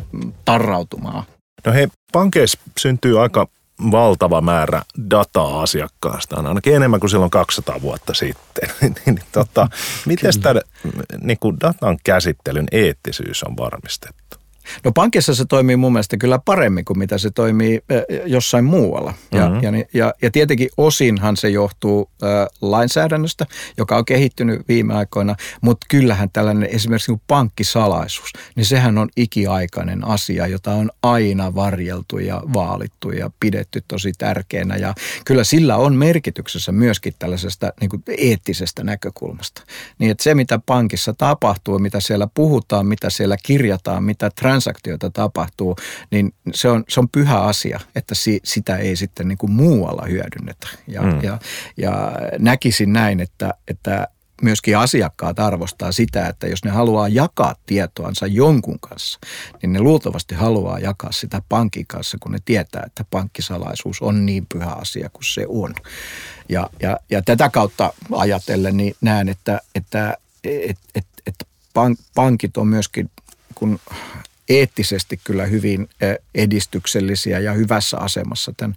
tarrautumaan. 0.44 1.24
No 1.66 1.72
hei, 1.72 1.88
pankeissa 2.12 2.58
syntyy 2.78 3.22
aika 3.22 3.48
valtava 3.90 4.40
määrä 4.40 4.82
dataa 5.10 5.62
asiakkaasta, 5.62 6.36
ainakin 6.36 6.74
enemmän 6.76 7.00
kuin 7.00 7.10
silloin 7.10 7.30
200 7.30 7.82
vuotta 7.82 8.14
sitten. 8.14 8.68
niin, 8.80 8.94
niin 9.06 9.20
tota, 9.32 9.68
miten 10.06 10.40
tämä 10.42 10.60
niin 11.20 11.38
kuin 11.40 11.56
datan 11.60 11.98
käsittelyn 12.04 12.68
eettisyys 12.72 13.42
on 13.42 13.56
varmistettu? 13.56 14.25
No 14.84 14.92
pankissa 14.92 15.34
se 15.34 15.44
toimii 15.44 15.76
mun 15.76 15.92
mielestä 15.92 16.16
kyllä 16.16 16.38
paremmin 16.38 16.84
kuin 16.84 16.98
mitä 16.98 17.18
se 17.18 17.30
toimii 17.30 17.80
jossain 18.26 18.64
muualla. 18.64 19.14
Ja, 19.32 19.48
mm-hmm. 19.48 19.62
ja, 19.62 19.84
ja, 19.94 20.14
ja 20.22 20.30
tietenkin 20.30 20.68
osinhan 20.76 21.36
se 21.36 21.48
johtuu 21.48 22.10
äh, 22.22 22.28
lainsäädännöstä, 22.60 23.46
joka 23.78 23.96
on 23.96 24.04
kehittynyt 24.04 24.68
viime 24.68 24.94
aikoina, 24.94 25.36
mutta 25.60 25.86
kyllähän 25.90 26.30
tällainen 26.30 26.68
esimerkiksi 26.72 27.12
niin 27.12 27.22
pankkisalaisuus, 27.26 28.30
niin 28.56 28.66
sehän 28.66 28.98
on 28.98 29.08
ikiaikainen 29.16 30.04
asia, 30.04 30.46
jota 30.46 30.72
on 30.72 30.90
aina 31.02 31.54
varjeltu 31.54 32.18
ja 32.18 32.42
vaalittu 32.54 33.10
ja 33.10 33.30
pidetty 33.40 33.82
tosi 33.88 34.12
tärkeänä. 34.18 34.76
Ja 34.76 34.94
kyllä 35.24 35.44
sillä 35.44 35.76
on 35.76 35.94
merkityksessä 35.94 36.72
myöskin 36.72 37.14
tällaisesta 37.18 37.72
niin 37.80 37.90
kuin 37.90 38.02
eettisestä 38.18 38.84
näkökulmasta. 38.84 39.62
Niin 39.98 40.10
että 40.10 40.24
se, 40.24 40.34
mitä 40.34 40.60
pankissa 40.66 41.14
tapahtuu, 41.14 41.78
mitä 41.78 42.00
siellä 42.00 42.28
puhutaan, 42.34 42.86
mitä 42.86 43.10
siellä 43.10 43.36
kirjataan, 43.42 44.04
mitä 44.04 44.30
transaktioita 44.56 45.10
tapahtuu, 45.10 45.76
niin 46.10 46.34
se 46.54 46.68
on, 46.68 46.84
se 46.88 47.00
on 47.00 47.08
pyhä 47.08 47.40
asia, 47.40 47.80
että 47.94 48.14
si, 48.14 48.40
sitä 48.44 48.76
ei 48.76 48.96
sitten 48.96 49.28
niin 49.28 49.38
kuin 49.38 49.52
muualla 49.52 50.06
hyödynnetä. 50.08 50.68
Ja, 50.88 51.02
mm. 51.02 51.22
ja, 51.22 51.38
ja 51.76 52.12
näkisin 52.38 52.92
näin, 52.92 53.20
että, 53.20 53.54
että 53.68 54.08
myöskin 54.42 54.78
asiakkaat 54.78 55.38
arvostaa 55.38 55.92
sitä, 55.92 56.26
että 56.26 56.46
jos 56.46 56.64
ne 56.64 56.70
haluaa 56.70 57.08
jakaa 57.08 57.54
tietoansa 57.66 58.26
jonkun 58.26 58.80
kanssa, 58.80 59.18
niin 59.62 59.72
ne 59.72 59.80
luultavasti 59.80 60.34
haluaa 60.34 60.78
jakaa 60.78 61.12
sitä 61.12 61.42
pankin 61.48 61.86
kanssa, 61.86 62.18
kun 62.20 62.32
ne 62.32 62.38
tietää, 62.44 62.82
että 62.86 63.04
pankkisalaisuus 63.10 64.02
on 64.02 64.26
niin 64.26 64.46
pyhä 64.46 64.70
asia 64.70 65.10
kuin 65.12 65.24
se 65.24 65.46
on. 65.48 65.74
Ja, 66.48 66.70
ja, 66.82 66.96
ja 67.10 67.22
tätä 67.22 67.48
kautta 67.48 67.92
ajatellen 68.12 68.76
niin 68.76 68.94
näen, 69.00 69.28
että, 69.28 69.60
että 69.74 70.16
et, 70.44 70.78
et, 70.94 71.06
et 71.26 71.46
pankit 72.14 72.56
on 72.56 72.68
myöskin 72.68 73.10
kun 73.54 73.78
eettisesti 74.48 75.20
kyllä 75.24 75.46
hyvin 75.46 75.88
edistyksellisiä 76.34 77.38
ja 77.38 77.52
hyvässä 77.52 77.98
asemassa 77.98 78.52
tämän 78.56 78.76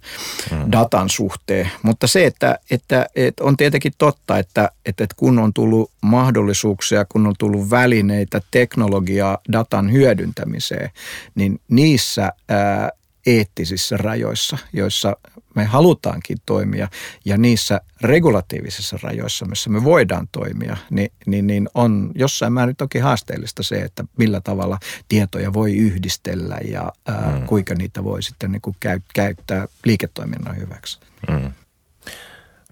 mm. 0.50 0.72
datan 0.72 1.08
suhteen. 1.08 1.70
Mutta 1.82 2.06
se, 2.06 2.26
että, 2.26 2.58
että, 2.70 3.06
että 3.16 3.44
on 3.44 3.56
tietenkin 3.56 3.92
totta, 3.98 4.38
että, 4.38 4.70
että 4.86 5.06
kun 5.16 5.38
on 5.38 5.52
tullut 5.52 5.90
mahdollisuuksia, 6.00 7.04
kun 7.04 7.26
on 7.26 7.34
tullut 7.38 7.70
välineitä, 7.70 8.40
teknologiaa 8.50 9.38
datan 9.52 9.92
hyödyntämiseen, 9.92 10.90
niin 11.34 11.60
niissä 11.68 12.32
ää, 12.48 12.90
eettisissä 13.26 13.96
rajoissa, 13.96 14.58
joissa 14.72 15.16
me 15.54 15.64
halutaankin 15.64 16.38
toimia 16.46 16.88
ja 17.24 17.38
niissä 17.38 17.80
regulatiivisissa 18.00 18.98
rajoissa, 19.02 19.46
missä 19.46 19.70
me 19.70 19.84
voidaan 19.84 20.28
toimia, 20.32 20.76
niin, 20.90 21.12
niin, 21.26 21.46
niin 21.46 21.68
on 21.74 22.10
jossain 22.14 22.52
määrin 22.52 22.76
toki 22.76 22.98
haasteellista 22.98 23.62
se, 23.62 23.76
että 23.76 24.04
millä 24.18 24.40
tavalla 24.40 24.78
tietoja 25.08 25.52
voi 25.52 25.76
yhdistellä 25.76 26.58
ja 26.64 26.92
ää, 27.06 27.36
mm. 27.40 27.46
kuinka 27.46 27.74
niitä 27.74 28.04
voi 28.04 28.22
sitten 28.22 28.52
niin 28.52 28.62
kuin 28.62 28.76
käy, 28.80 29.00
käyttää 29.14 29.68
liiketoiminnan 29.84 30.56
hyväksi. 30.56 31.00
Mm. 31.28 31.52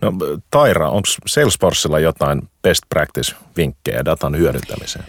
No 0.01 0.13
Taira, 0.51 0.91
onko 0.91 1.09
Salesforcella 1.27 1.99
jotain 1.99 2.49
best 2.63 2.83
practice-vinkkejä 2.95 4.05
datan 4.05 4.37
hyödyntämiseen? 4.37 5.05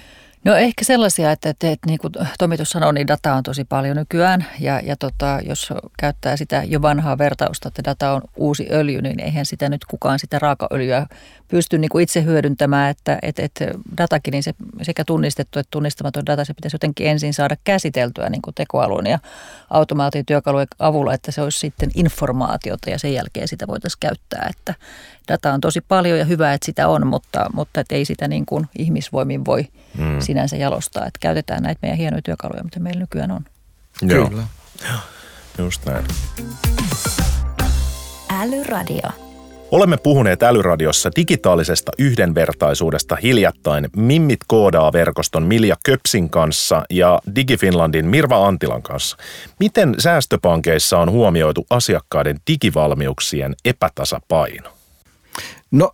No 0.46 0.56
ehkä 0.56 0.86
sellaisia, 0.86 1.32
että, 1.32 1.50
että, 1.50 1.72
että 1.72 1.88
niin 1.88 2.00
kuin 2.00 2.14
Tomi 2.38 2.58
tuossa 2.58 2.74
sanoi, 2.74 2.94
niin 2.94 3.08
dataa 3.08 3.36
on 3.36 3.44
tosi 3.44 3.66
paljon 3.66 3.98
nykyään. 3.98 4.46
Ja, 4.60 4.80
ja 4.80 4.96
tota, 4.96 5.40
jos 5.44 5.74
käyttää 6.00 6.38
sitä 6.38 6.64
jo 6.68 6.82
vanhaa 6.82 7.18
vertausta, 7.18 7.68
että 7.68 7.84
data 7.84 8.12
on 8.12 8.22
uusi 8.36 8.68
öljy, 8.72 9.02
niin 9.02 9.20
eihän 9.20 9.46
sitä 9.46 9.70
nyt 9.70 9.86
kukaan 9.86 10.20
sitä 10.20 10.40
raakaöljyä 10.40 11.08
pysty 11.48 11.78
niin 11.78 11.90
kuin 11.90 12.04
itse 12.04 12.24
hyödyntämään. 12.24 12.90
Että, 12.90 13.20
että, 13.22 13.44
että 13.44 13.66
datakin, 13.98 14.32
niin 14.32 14.44
se 14.44 14.54
sekä 14.82 15.04
tunnistettu 15.06 15.60
että 15.60 15.72
tunnistamaton 15.72 16.26
data, 16.26 16.46
se 16.46 16.54
pitäisi 16.54 16.76
jotenkin 16.76 17.08
ensin 17.08 17.34
saada 17.34 17.56
käsiteltyä 17.64 18.30
niin 18.30 18.42
kuin 18.42 18.56
tekoälyn 18.56 19.12
ja 19.12 19.20
automaatiotyökalujen 19.70 20.68
avulla, 20.80 21.14
että 21.14 21.32
se 21.32 21.42
olisi 21.42 21.60
sitten 21.60 21.92
informaatiota 21.96 22.90
ja 22.90 23.00
sen 23.00 23.14
jälkeen 23.14 23.48
sitä 23.48 23.68
voitaisiin 23.68 24.00
käyttää. 24.00 24.48
Että 24.50 24.74
data 25.30 25.54
on 25.54 25.62
tosi 25.62 25.82
paljon 25.82 26.20
ja 26.20 26.26
hyvä, 26.26 26.54
että 26.54 26.66
sitä 26.66 26.88
on, 26.88 27.08
mutta, 27.08 27.46
mutta 27.54 27.80
että 27.82 27.96
ei 27.96 28.06
sitä 28.06 28.28
niin 28.28 28.46
kuin 28.46 28.68
ihmisvoimin 28.78 29.46
voi 29.46 29.68
mm. 29.98 30.20
sinänsä 30.20 30.58
jalostaa. 30.58 31.06
Että 31.06 31.20
käytetään 31.20 31.64
näitä 31.64 31.80
meidän 31.82 31.98
hienoja 31.98 32.22
työkaluja, 32.22 32.64
mitä 32.64 32.80
meillä 32.80 33.00
nykyään 33.00 33.32
on. 33.32 33.46
Joo. 34.02 34.30
Kyllä. 34.30 34.44
Just 35.58 35.86
näin. 35.86 36.06
Älyradio. 38.30 39.10
Olemme 39.72 39.98
puhuneet 39.98 40.44
älyradiossa 40.44 41.12
digitaalisesta 41.16 41.92
yhdenvertaisuudesta 41.98 43.16
hiljattain 43.16 43.90
Mimmit 43.96 44.40
koodaa 44.48 44.94
verkoston 44.94 45.44
Milja 45.44 45.76
Köpsin 45.86 46.30
kanssa 46.30 46.84
ja 46.90 47.20
DigiFinlandin 47.36 48.06
Mirva 48.06 48.48
Antilan 48.48 48.82
kanssa. 48.82 49.18
Miten 49.60 49.96
säästöpankeissa 49.98 51.00
on 51.00 51.12
huomioitu 51.12 51.66
asiakkaiden 51.70 52.38
digivalmiuksien 52.48 53.56
epätasapaino? 53.66 54.79
No 55.72 55.94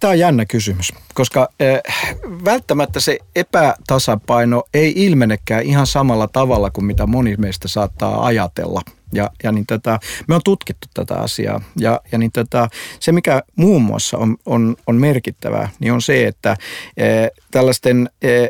tämä 0.00 0.10
on 0.10 0.18
jännä 0.18 0.46
kysymys, 0.46 0.92
koska 1.14 1.48
äh, 1.62 2.16
välttämättä 2.44 3.00
se 3.00 3.18
epätasapaino 3.36 4.62
ei 4.74 4.92
ilmenekään 4.96 5.62
ihan 5.62 5.86
samalla 5.86 6.28
tavalla 6.28 6.70
kuin 6.70 6.84
mitä 6.84 7.06
moni 7.06 7.36
meistä 7.36 7.68
saattaa 7.68 8.26
ajatella– 8.26 8.82
ja, 9.12 9.30
ja 9.42 9.52
niin 9.52 9.66
tätä, 9.66 10.00
me 10.28 10.34
on 10.34 10.40
tutkittu 10.44 10.88
tätä 10.94 11.14
asiaa. 11.14 11.60
Ja, 11.76 12.00
ja 12.12 12.18
niin 12.18 12.32
tätä, 12.32 12.68
se 13.00 13.12
mikä 13.12 13.42
muun 13.56 13.82
muassa 13.82 14.18
on, 14.18 14.36
on, 14.46 14.76
on 14.86 14.96
merkittävää, 14.96 15.68
niin 15.80 15.92
on 15.92 16.02
se, 16.02 16.26
että 16.26 16.56
e, 16.96 17.06
tällaisten 17.50 18.10
e, 18.22 18.46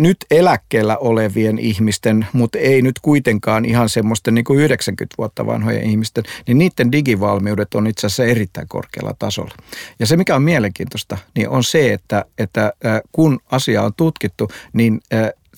nyt 0.00 0.16
eläkkeellä 0.30 0.96
olevien 0.96 1.58
ihmisten, 1.58 2.26
mutta 2.32 2.58
ei 2.58 2.82
nyt 2.82 2.98
kuitenkaan 3.02 3.64
ihan 3.64 3.88
semmoisten 3.88 4.34
niin 4.34 4.44
kuin 4.44 4.58
90 4.58 5.14
vuotta 5.18 5.46
vanhojen 5.46 5.82
ihmisten, 5.82 6.24
niin 6.46 6.58
niiden 6.58 6.92
digivalmiudet 6.92 7.74
on 7.74 7.86
itse 7.86 8.06
asiassa 8.06 8.24
erittäin 8.24 8.68
korkealla 8.68 9.14
tasolla. 9.18 9.54
Ja 9.98 10.06
se, 10.06 10.16
mikä 10.16 10.36
on 10.36 10.42
mielenkiintoista, 10.42 11.18
niin 11.36 11.48
on 11.48 11.64
se, 11.64 11.92
että, 11.92 12.24
että 12.38 12.72
kun 13.12 13.40
asia 13.50 13.82
on 13.82 13.92
tutkittu, 13.96 14.48
niin 14.72 15.00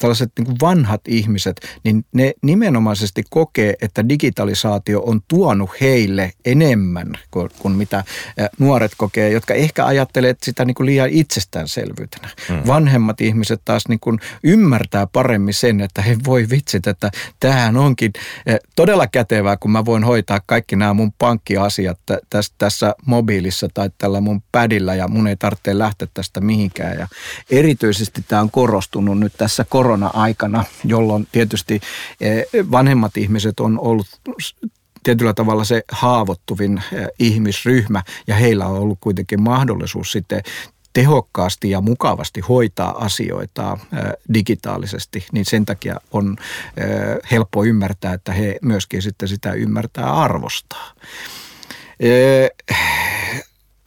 tällaiset 0.02 0.32
niin 0.38 0.46
kuin 0.46 0.56
vanhat 0.60 1.00
ihmiset, 1.08 1.60
niin 1.84 2.04
ne 2.12 2.32
nimenomaisesti 2.42 3.24
kokee, 3.30 3.74
että 3.82 4.08
digitalisaatio 4.08 5.00
on 5.00 5.20
tuonut 5.28 5.70
heille 5.80 6.32
enemmän 6.44 7.12
kuin, 7.30 7.50
kuin 7.58 7.74
mitä 7.74 8.04
nuoret 8.58 8.92
kokee, 8.96 9.30
jotka 9.30 9.54
ehkä 9.54 9.86
ajattelee 9.86 10.34
sitä 10.42 10.64
niin 10.64 10.74
kuin 10.74 10.86
liian 10.86 11.08
itsestäänselvyytenä. 11.08 12.28
Hmm. 12.48 12.62
Vanhemmat 12.66 13.20
ihmiset 13.20 13.60
taas 13.64 13.88
niin 13.88 14.00
kuin 14.00 14.18
ymmärtää 14.44 15.06
paremmin 15.06 15.54
sen, 15.54 15.80
että 15.80 16.02
he 16.02 16.16
voi 16.26 16.46
vitsit, 16.50 16.86
että 16.86 17.10
tämähän 17.40 17.76
onkin 17.76 18.12
todella 18.76 19.06
kätevää, 19.06 19.56
kun 19.56 19.70
mä 19.70 19.84
voin 19.84 20.04
hoitaa 20.04 20.40
kaikki 20.46 20.76
nämä 20.76 20.94
mun 20.94 21.12
pankkiasiat 21.12 21.98
tässä, 22.30 22.54
tässä 22.58 22.94
mobiilissa 23.06 23.68
tai 23.74 23.90
tällä 23.98 24.20
mun 24.20 24.42
pädillä 24.52 24.94
ja 24.94 25.08
mun 25.08 25.26
ei 25.26 25.36
tarvitse 25.36 25.78
lähteä 25.78 26.08
tästä 26.14 26.40
mihinkään. 26.40 26.98
Ja 26.98 27.08
erityisesti 27.50 28.24
tämä 28.28 28.42
on 28.42 28.50
korostunut 28.50 29.18
nyt 29.18 29.32
tässä 29.38 29.64
korona 29.68 29.91
korona-aikana, 29.92 30.64
jolloin 30.84 31.28
tietysti 31.32 31.80
eh, 32.20 32.44
vanhemmat 32.70 33.16
ihmiset 33.16 33.60
on 33.60 33.78
ollut 33.80 34.06
tietyllä 35.02 35.34
tavalla 35.34 35.64
se 35.64 35.82
haavoittuvin 35.92 36.82
eh, 36.92 37.06
ihmisryhmä 37.18 38.02
ja 38.26 38.34
heillä 38.34 38.66
on 38.66 38.78
ollut 38.78 38.98
kuitenkin 39.00 39.42
mahdollisuus 39.42 40.12
sitten 40.12 40.42
tehokkaasti 40.92 41.70
ja 41.70 41.80
mukavasti 41.80 42.40
hoitaa 42.40 43.04
asioita 43.04 43.78
eh, 43.92 44.12
digitaalisesti, 44.34 45.26
niin 45.32 45.44
sen 45.44 45.64
takia 45.64 45.96
on 46.10 46.36
helppo 47.30 47.64
ymmärtää, 47.64 48.14
että 48.14 48.32
he 48.32 48.58
myöskin 48.62 49.02
sitten 49.02 49.28
sitä 49.28 49.52
ymmärtää 49.52 50.12
arvostaa 50.12 50.92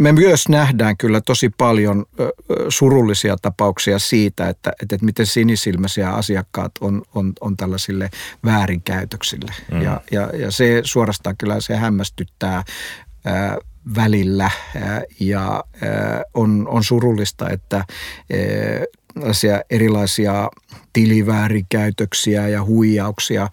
me 0.02 0.12
myös 0.12 0.50
nähdään 0.50 0.98
kyllä 0.98 1.22
tosi 1.22 1.50
paljon 1.58 2.06
surullisia 2.70 3.36
tapauksia 3.42 4.00
siitä, 4.00 4.50
että, 4.50 4.74
että 4.82 4.98
miten 5.02 5.26
sinisilmäisiä 5.26 6.12
asiakkaat 6.12 6.72
on, 6.82 7.02
on, 7.16 7.34
on 7.42 7.58
tällaisille 7.58 8.10
väärinkäytöksille. 8.46 9.52
Mm. 9.72 9.82
Ja, 9.82 10.02
ja, 10.12 10.30
ja 10.34 10.52
se 10.52 10.82
suorastaan 10.84 11.38
kyllä 11.38 11.56
se 11.60 11.76
hämmästyttää 11.76 12.64
ää, 13.26 13.58
välillä 13.96 14.52
ää, 14.76 15.02
ja 15.20 15.64
ää, 15.82 16.24
on, 16.34 16.68
on 16.70 16.84
surullista, 16.84 17.50
että 17.50 17.78
ää, 17.78 19.62
erilaisia 19.70 20.50
tiliväärinkäytöksiä 20.94 22.48
ja 22.48 22.64
huijauksia 22.64 23.42
ää, 23.42 23.50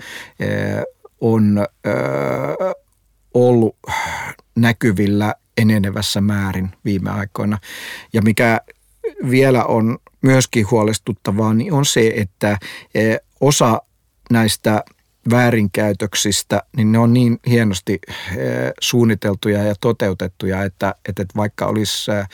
on 1.21 1.59
ää, 1.59 1.95
ollut 3.35 3.77
näkyvillä 4.57 5.35
enenevässä 5.57 6.21
määrin 6.21 6.71
viime 6.85 7.11
aikoina. 7.11 7.59
Ja 8.13 8.23
mikä 8.23 8.61
vielä 9.31 9.65
on 9.65 9.99
myöskin 10.23 10.71
huolestuttavaa, 10.71 11.55
niin 11.55 11.73
on 11.73 11.85
se, 11.85 12.13
että 12.17 12.59
e, 12.95 13.17
osa 13.41 13.83
näistä 14.31 14.85
väärinkäytöksistä, 15.31 16.63
niin 16.77 16.93
ne 16.93 16.99
on 16.99 17.13
niin 17.13 17.39
hienosti 17.47 17.99
e, 18.03 18.37
suunniteltuja 18.81 19.65
ja 19.65 19.75
toteutettuja, 19.81 20.63
että, 20.63 20.95
että 21.09 21.25
vaikka 21.37 21.67
olisi 21.67 22.11
e, 22.11 22.27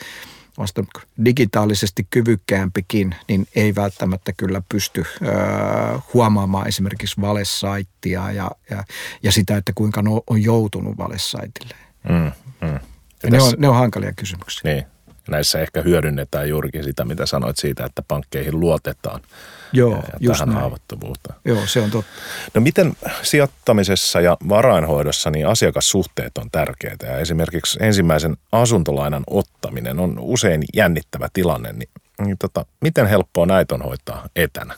vasta 0.59 0.83
digitaalisesti 1.25 2.07
kyvykkäämpikin, 2.09 3.15
niin 3.27 3.47
ei 3.55 3.75
välttämättä 3.75 4.33
kyllä 4.33 4.61
pysty 4.69 5.05
ö, 5.21 5.25
huomaamaan 6.13 6.67
esimerkiksi 6.67 7.21
valesaittia 7.21 8.31
ja, 8.31 8.51
ja, 8.69 8.83
ja 9.23 9.31
sitä, 9.31 9.57
että 9.57 9.71
kuinka 9.75 10.03
on 10.27 10.43
joutunut 10.43 10.97
valesaitille. 10.97 11.75
Mm, 12.09 12.31
mm. 12.67 12.79
Ja 13.23 13.29
ne, 13.29 13.41
on, 13.41 13.53
ne 13.57 13.67
on 13.67 13.75
hankalia 13.75 14.13
kysymyksiä. 14.13 14.73
Niin. 14.73 14.85
Näissä 15.29 15.59
ehkä 15.59 15.81
hyödynnetään 15.81 16.49
juurikin 16.49 16.83
sitä, 16.83 17.05
mitä 17.05 17.25
sanoit 17.25 17.57
siitä, 17.57 17.85
että 17.85 18.03
pankkeihin 18.07 18.59
luotetaan– 18.59 19.21
Joo, 19.73 19.95
ja 19.95 20.01
just 20.19 20.37
tähän 20.37 20.49
näin. 20.49 20.59
haavoittuvuuteen. 20.59 21.35
Joo, 21.45 21.61
se 21.65 21.81
on 21.81 21.91
totta. 21.91 22.11
No 22.53 22.61
miten 22.61 22.93
sijoittamisessa 23.21 24.21
ja 24.21 24.37
varainhoidossa 24.49 25.31
niin 25.31 25.47
asiakassuhteet 25.47 26.37
on 26.37 26.51
tärkeitä 26.51 27.05
ja 27.05 27.17
esimerkiksi 27.17 27.79
ensimmäisen 27.81 28.37
asuntolainan 28.51 29.23
ottaminen 29.27 29.99
on 29.99 30.19
usein 30.19 30.63
jännittävä 30.73 31.29
tilanne, 31.33 31.73
niin, 31.73 31.89
niin 32.25 32.37
tota, 32.37 32.65
miten 32.81 33.07
helppoa 33.07 33.45
näitä 33.45 33.75
on 33.75 33.81
hoitaa 33.81 34.29
etänä? 34.35 34.73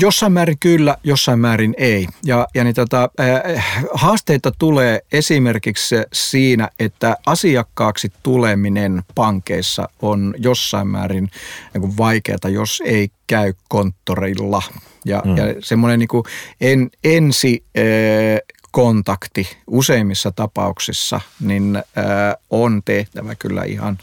Jossain 0.00 0.32
määrin 0.32 0.58
kyllä, 0.60 0.96
jossain 1.04 1.38
määrin 1.38 1.74
ei. 1.78 2.06
Ja, 2.24 2.48
ja 2.54 2.64
niin 2.64 2.74
tota, 2.74 3.10
äh, 3.20 3.84
haasteita 3.92 4.52
tulee 4.58 5.00
esimerkiksi 5.12 5.96
siinä, 6.12 6.68
että 6.78 7.16
asiakkaaksi 7.26 8.12
tuleminen 8.22 9.02
pankeissa 9.14 9.88
on 10.02 10.34
jossain 10.38 10.88
määrin 10.88 11.30
niin 11.74 11.96
vaikeaa, 11.96 12.48
jos 12.48 12.82
ei 12.84 13.08
käy 13.26 13.52
konttorilla. 13.68 14.62
Ja, 15.04 15.22
mm. 15.24 15.36
ja 15.36 15.44
semmoinen 15.60 15.98
niin 15.98 16.08
en, 16.60 16.90
ensi 17.04 17.64
äh, 17.78 17.84
kontakti 18.70 19.56
useimmissa 19.66 20.32
tapauksissa 20.32 21.20
niin 21.40 21.82
on 22.50 22.82
tehtävä 22.84 23.34
kyllä 23.34 23.64
ihan 23.64 23.98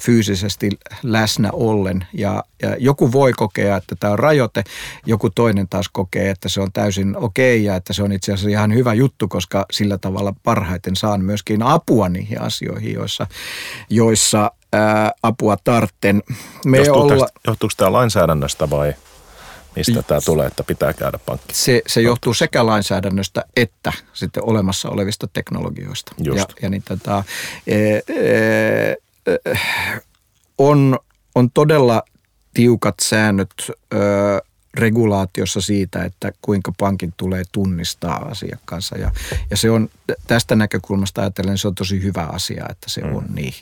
fyysisesti 0.00 0.70
läsnä 1.02 1.50
ollen. 1.52 2.06
Ja, 2.12 2.44
ja 2.62 2.76
joku 2.78 3.12
voi 3.12 3.32
kokea, 3.32 3.76
että 3.76 3.96
tämä 4.00 4.12
on 4.12 4.18
rajoite, 4.18 4.64
joku 5.06 5.30
toinen 5.30 5.68
taas 5.68 5.88
kokee, 5.92 6.30
että 6.30 6.48
se 6.48 6.60
on 6.60 6.72
täysin 6.72 7.16
okei 7.16 7.56
okay 7.56 7.64
ja 7.64 7.76
että 7.76 7.92
se 7.92 8.02
on 8.02 8.12
itse 8.12 8.32
asiassa 8.32 8.50
ihan 8.50 8.74
hyvä 8.74 8.94
juttu, 8.94 9.28
koska 9.28 9.66
sillä 9.72 9.98
tavalla 9.98 10.34
parhaiten 10.42 10.96
saan 10.96 11.24
myöskin 11.24 11.62
apua 11.62 12.08
niihin 12.08 12.40
asioihin, 12.40 12.92
joissa, 12.92 13.26
joissa 13.90 14.52
ää, 14.72 15.12
apua 15.22 15.56
tartten. 15.64 16.22
Me 16.66 16.78
Johtuu 16.78 17.02
olla... 17.02 17.28
johtuuko 17.46 17.74
tämä 17.76 17.92
lainsäädännöstä 17.92 18.70
vai– 18.70 18.94
Mistä 19.78 20.02
tämä 20.02 20.20
tulee, 20.20 20.46
että 20.46 20.64
pitää 20.64 20.92
käydä 20.92 21.18
pankki? 21.26 21.54
Se, 21.54 21.82
se 21.86 22.00
johtuu 22.00 22.34
sekä 22.34 22.66
lainsäädännöstä 22.66 23.44
että 23.56 23.92
sitten 24.12 24.44
olemassa 24.44 24.88
olevista 24.88 25.28
teknologioista. 25.32 26.12
Just. 26.18 26.38
Ja, 26.38 26.46
ja 26.62 26.70
niin 26.70 26.82
tätä, 26.82 27.24
e, 27.66 27.96
e, 27.96 28.02
on, 30.58 30.98
on 31.34 31.50
todella 31.50 32.02
tiukat 32.54 32.94
säännöt 33.02 33.54
ö, 33.68 33.96
regulaatiossa 34.74 35.60
siitä, 35.60 36.04
että 36.04 36.32
kuinka 36.42 36.72
pankin 36.78 37.14
tulee 37.16 37.42
tunnistaa 37.52 38.16
asiakkaansa. 38.16 38.98
Ja, 38.98 39.10
ja 39.50 39.56
se 39.56 39.70
on 39.70 39.88
tästä 40.26 40.56
näkökulmasta 40.56 41.20
ajatellen 41.20 41.58
se 41.58 41.68
on 41.68 41.74
tosi 41.74 42.02
hyvä 42.02 42.22
asia, 42.22 42.66
että 42.70 42.90
se 42.90 43.00
mm. 43.00 43.16
on 43.16 43.24
niin. 43.34 43.54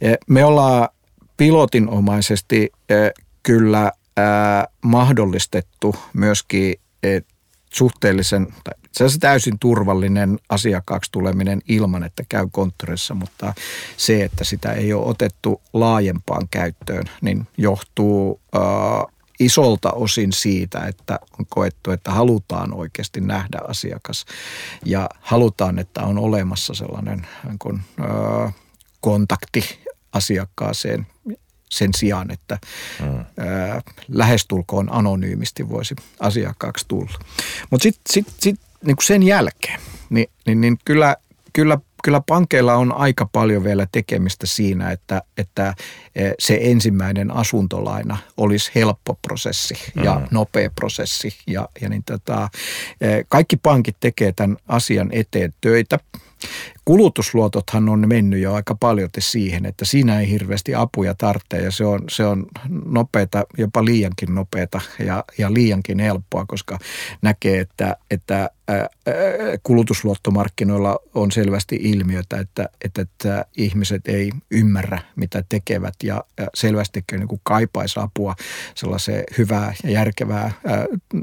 E, 0.00 0.14
me 0.28 0.44
ollaan 0.44 0.88
pilotinomaisesti 1.36 2.72
kyllä 3.42 3.92
ää, 4.18 4.68
mahdollistettu 4.82 5.96
myöskin 6.12 6.74
et, 7.02 7.26
suhteellisen, 7.72 8.46
tai 8.64 8.74
itse 8.84 9.04
asiassa 9.04 9.20
täysin 9.20 9.58
turvallinen 9.58 10.38
asiakkaaksi 10.48 11.12
tuleminen 11.12 11.62
ilman, 11.68 12.04
että 12.04 12.22
käy 12.28 12.48
konttorissa, 12.52 13.14
mutta 13.14 13.54
se, 13.96 14.24
että 14.24 14.44
sitä 14.44 14.72
ei 14.72 14.92
ole 14.92 15.06
otettu 15.06 15.62
laajempaan 15.72 16.48
käyttöön, 16.50 17.04
niin 17.20 17.46
johtuu 17.56 18.40
ää, 18.52 18.60
isolta 19.40 19.90
osin 19.92 20.32
siitä, 20.32 20.80
että 20.86 21.18
on 21.38 21.46
koettu, 21.48 21.90
että 21.90 22.10
halutaan 22.10 22.74
oikeasti 22.74 23.20
nähdä 23.20 23.58
asiakas 23.68 24.26
ja 24.84 25.08
halutaan, 25.20 25.78
että 25.78 26.02
on 26.02 26.18
olemassa 26.18 26.74
sellainen 26.74 27.26
niin 27.44 27.58
kuin, 27.58 27.80
ää, 28.00 28.52
kontakti 29.00 29.78
asiakkaaseen 30.12 31.06
sen 31.70 31.90
sijaan, 31.96 32.30
että 32.30 32.58
mm. 33.00 33.24
ää, 33.38 33.82
lähestulkoon 34.08 34.88
anonyymisti 34.92 35.68
voisi 35.68 35.96
asiakkaaksi 36.20 36.84
tulla. 36.88 37.18
Mutta 37.70 37.82
sitten 37.82 38.02
sit, 38.10 38.26
sit, 38.40 38.60
niin 38.84 38.96
sen 39.02 39.22
jälkeen, 39.22 39.80
niin, 40.10 40.30
niin, 40.46 40.60
niin 40.60 40.78
kyllä, 40.84 41.16
kyllä, 41.52 41.78
kyllä 42.04 42.20
pankeilla 42.26 42.74
on 42.74 42.92
aika 42.92 43.28
paljon 43.32 43.64
vielä 43.64 43.86
tekemistä 43.92 44.46
siinä, 44.46 44.90
että, 44.90 45.22
että 45.38 45.74
se 46.38 46.58
ensimmäinen 46.62 47.30
asuntolaina 47.30 48.16
olisi 48.36 48.70
helppo 48.74 49.18
prosessi 49.22 49.74
ja 50.04 50.14
mm. 50.14 50.26
nopea 50.30 50.70
prosessi. 50.70 51.36
Ja, 51.46 51.68
ja 51.80 51.88
niin 51.88 52.04
tota, 52.04 52.48
kaikki 53.28 53.56
pankit 53.56 53.96
tekee 54.00 54.32
tämän 54.32 54.56
asian 54.68 55.08
eteen 55.12 55.54
töitä. 55.60 55.98
Kulutusluotothan 56.84 57.88
on 57.88 58.08
mennyt 58.08 58.40
jo 58.40 58.54
aika 58.54 58.74
paljon 58.80 59.08
siihen, 59.18 59.66
että 59.66 59.84
siinä 59.84 60.20
ei 60.20 60.30
hirveästi 60.30 60.74
apuja 60.74 61.14
tarvitse 61.14 61.56
ja 61.56 61.70
se 61.70 61.84
on, 61.84 62.04
se 62.10 62.24
on 62.24 62.46
nopeata, 62.84 63.44
jopa 63.58 63.84
liiankin 63.84 64.34
nopeata 64.34 64.80
ja, 64.98 65.24
ja 65.38 65.54
liiankin 65.54 65.98
helppoa, 65.98 66.46
koska 66.46 66.78
näkee, 67.22 67.60
että, 67.60 67.96
että 68.10 68.50
kulutusluottomarkkinoilla 69.62 70.98
on 71.14 71.32
selvästi 71.32 71.76
ilmiötä, 71.82 72.36
että, 72.36 72.68
että, 72.84 73.02
että 73.02 73.44
ihmiset 73.56 74.08
ei 74.08 74.32
ymmärrä, 74.50 75.00
mitä 75.16 75.44
tekevät 75.48 75.94
ja 76.02 76.24
selvästikin 76.54 77.20
niin 77.20 77.40
kaipaisi 77.42 78.00
apua 78.00 78.34
sellaiseen 78.74 79.24
hyvää 79.38 79.74
ja 79.84 79.90
järkevää 79.90 80.52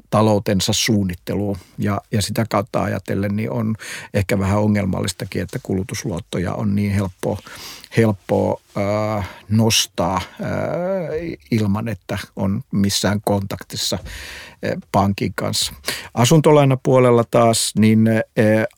taloutensa 0.10 0.73
suunnitteluun. 0.73 1.58
Ja, 1.78 2.01
ja 2.12 2.21
sitä 2.21 2.45
kautta 2.49 2.84
ajatellen 2.84 3.36
niin 3.36 3.51
on 3.51 3.75
ehkä 4.13 4.39
vähän 4.39 4.60
ongelmallistakin, 5.06 5.41
että 5.41 5.60
kulutusluottoja 5.63 6.54
on 6.54 6.76
niin 6.76 6.91
helppo, 6.91 7.39
helppo 7.98 8.62
äh, 9.18 9.30
nostaa 9.50 10.15
äh, 10.15 10.50
ilman, 11.52 11.88
että 11.88 12.18
on 12.36 12.63
missään 12.72 13.22
kontaktissa 13.26 14.00
äh, 14.02 14.82
pankin 14.91 15.34
kanssa. 15.36 15.74
Asuntolainapuolella 16.13 17.24
taas, 17.32 17.74
niin 17.80 18.08
äh, 18.08 18.24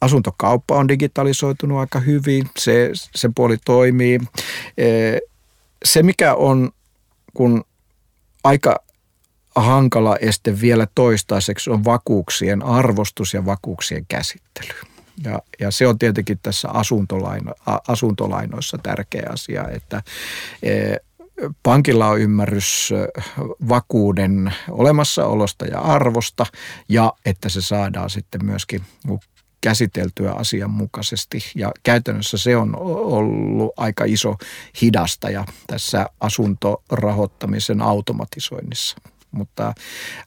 asuntokauppa 0.02 0.76
on 0.76 0.88
digitalisoitunut 0.88 1.80
aika 1.80 2.00
hyvin, 2.00 2.50
se, 2.58 2.92
se 3.16 3.30
puoli 3.36 3.58
toimii. 3.66 4.20
Äh, 4.22 5.20
se, 5.86 6.04
mikä 6.04 6.36
on, 6.36 6.72
kun 7.34 7.64
aika 8.44 8.80
hankala 9.56 10.18
este 10.18 10.62
vielä 10.62 10.88
toistaiseksi 10.96 11.70
on 11.70 11.86
vakuuksien 11.86 12.64
arvostus 12.64 13.34
ja 13.34 13.46
vakuuksien 13.46 14.06
käsittely. 14.08 14.97
Ja, 15.24 15.40
ja 15.60 15.72
se 15.72 15.88
on 15.88 16.00
tietenkin 16.00 16.40
tässä 16.44 16.70
asuntolaino, 16.70 17.54
asuntolainoissa 17.88 18.78
tärkeä 18.84 19.30
asia, 19.30 19.70
että 19.70 20.02
e, 20.64 20.96
pankilla 21.64 22.08
on 22.08 22.20
ymmärrys 22.20 22.94
vakuuden 23.70 24.54
olemassaolosta 24.70 25.66
ja 25.66 25.80
arvosta 25.80 26.46
ja 26.90 27.14
että 27.26 27.50
se 27.50 27.62
saadaan 27.62 28.10
sitten 28.10 28.46
myöskin 28.46 28.82
käsiteltyä 29.62 30.32
asianmukaisesti. 30.32 31.40
Ja 31.56 31.72
käytännössä 31.84 32.38
se 32.38 32.58
on 32.58 32.76
ollut 32.80 33.74
aika 33.78 34.04
iso 34.08 34.36
hidastaja 34.82 35.46
tässä 35.68 36.06
asuntorahoittamisen 36.20 37.82
automatisoinnissa. 37.82 38.98
Mutta 39.32 39.74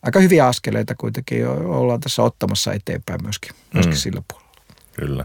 aika 0.02 0.20
hyviä 0.20 0.46
askeleita 0.46 0.94
kuitenkin 0.94 1.48
ollaan 1.48 2.00
tässä 2.00 2.22
ottamassa 2.22 2.72
eteenpäin 2.72 3.22
myöskin, 3.22 3.52
myöskin 3.74 3.94
mm. 3.94 3.98
sillä 3.98 4.22
puolella. 4.28 4.39
Kyllä. 5.00 5.24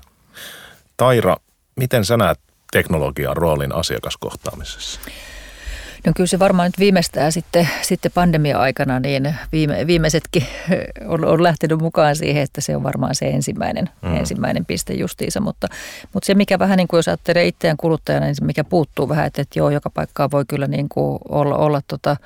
Taira, 0.98 1.38
miten 1.76 2.06
sä 2.06 2.18
näet 2.18 2.40
teknologian 2.72 3.38
roolin 3.38 3.76
asiakaskohtaamisessa? 3.76 5.00
No 6.06 6.12
kyllä 6.16 6.28
se 6.28 6.40
varmaan 6.40 6.68
nyt 6.68 6.80
viimeistään 6.80 7.32
sitten, 7.32 7.70
sitten 7.82 8.12
pandemia-aikana, 8.12 9.00
niin 9.00 9.36
viime, 9.52 9.88
viimeisetkin 9.88 10.44
on, 11.08 11.26
on 11.26 11.44
lähtenyt 11.44 11.80
mukaan 11.80 12.16
siihen, 12.16 12.44
että 12.44 12.62
se 12.62 12.76
on 12.76 12.84
varmaan 12.84 13.16
se 13.16 13.28
ensimmäinen, 13.28 13.90
mm. 14.02 14.16
ensimmäinen 14.16 14.66
piste 14.66 14.94
justiinsa. 14.94 15.40
Mutta, 15.40 15.68
mutta 16.14 16.28
se, 16.28 16.34
mikä 16.34 16.60
vähän 16.60 16.78
niin 16.78 16.88
kuin 16.88 16.98
jos 16.98 17.08
ajattelee 17.08 17.48
itseään 17.48 17.78
kuluttajana, 17.78 18.26
niin 18.26 18.36
se 18.36 18.46
mikä 18.46 18.64
puuttuu 18.64 19.10
vähän, 19.10 19.26
että, 19.26 19.42
että 19.42 19.60
joo, 19.60 19.70
joka 19.70 19.90
paikkaa 19.90 20.32
voi 20.32 20.46
kyllä 20.48 20.68
niin 20.68 20.90
kuin 20.90 21.20
olla, 21.30 21.58
olla 21.58 21.82
tota, 21.88 22.18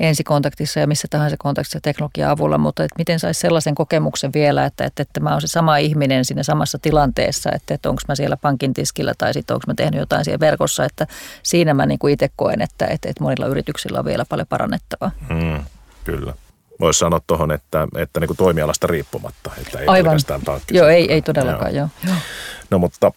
ensikontaktissa 0.00 0.80
ja 0.80 0.86
missä 0.86 1.08
tahansa 1.10 1.36
kontaktissa 1.38 1.80
teknologian 1.82 2.30
avulla, 2.30 2.58
mutta 2.58 2.84
että 2.84 2.94
miten 2.98 3.18
saisi 3.18 3.40
sellaisen 3.40 3.74
kokemuksen 3.74 4.32
vielä, 4.32 4.64
että, 4.64 4.84
että, 4.84 5.02
että 5.02 5.20
mä 5.20 5.32
oon 5.32 5.40
se 5.40 5.46
sama 5.46 5.76
ihminen 5.76 6.24
siinä 6.24 6.42
samassa 6.42 6.78
tilanteessa, 6.78 7.50
että, 7.54 7.74
että 7.74 7.88
onko 7.88 8.02
mä 8.08 8.14
siellä 8.14 8.36
pankin 8.36 8.74
tiskillä 8.74 9.14
tai 9.18 9.34
sitten 9.34 9.54
onko 9.54 9.64
mä 9.66 9.74
tehnyt 9.74 10.00
jotain 10.00 10.24
siellä 10.24 10.40
verkossa, 10.40 10.84
että 10.84 11.06
siinä 11.42 11.74
mä 11.74 11.86
niin 11.86 11.98
kuin 11.98 12.12
itse 12.12 12.30
koen, 12.36 12.62
että, 12.62 12.86
että, 12.86 13.08
että 13.08 13.24
monilla 13.24 13.46
yrityksillä 13.46 13.98
on 13.98 14.04
vielä 14.04 14.24
paljon 14.24 14.46
parannettavaa. 14.46 15.10
Mm, 15.28 15.64
kyllä. 16.04 16.34
Voisi 16.80 16.98
sanoa 16.98 17.20
tuohon, 17.26 17.52
että, 17.52 17.88
että 17.96 18.20
niin 18.20 18.28
kuin 18.28 18.36
toimialasta 18.36 18.86
riippumatta, 18.86 19.50
että 19.60 19.78
ei 19.78 19.86
Aivan. 19.86 20.20
Joo, 20.70 20.88
ei, 20.88 21.12
ei 21.12 21.22
todellakaan, 21.22 21.74
joo. 21.74 21.88
joo. 22.06 22.14
No 22.70 22.78
mutta 22.78 23.12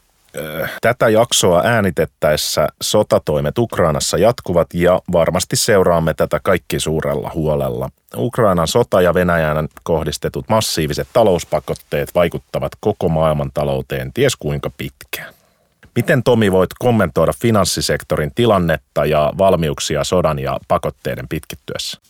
Tätä 0.82 1.10
jaksoa 1.10 1.62
äänitettäessä 1.66 2.68
sotatoimet 2.82 3.58
Ukrainassa 3.58 4.18
jatkuvat 4.18 4.68
ja 4.74 5.02
varmasti 5.12 5.56
seuraamme 5.56 6.14
tätä 6.14 6.40
kaikki 6.44 6.80
suurella 6.80 7.32
huolella. 7.34 7.90
Ukrainan 8.18 8.68
sota 8.68 9.02
ja 9.02 9.14
Venäjän 9.14 9.68
kohdistetut 9.84 10.50
massiiviset 10.50 11.08
talouspakotteet 11.14 12.16
vaikuttavat 12.16 12.72
koko 12.80 13.10
maailman 13.10 13.52
talouteen 13.54 14.14
ties 14.14 14.36
kuinka 14.36 14.72
pitkään. 14.78 15.34
Miten 15.96 16.24
Tomi 16.24 16.52
voit 16.52 16.70
kommentoida 16.80 17.32
finanssisektorin 17.42 18.32
tilannetta 18.36 19.06
ja 19.06 19.34
valmiuksia 19.38 20.04
sodan 20.04 20.40
ja 20.40 20.60
pakotteiden 20.68 21.28
pitkittyessä? 21.28 22.02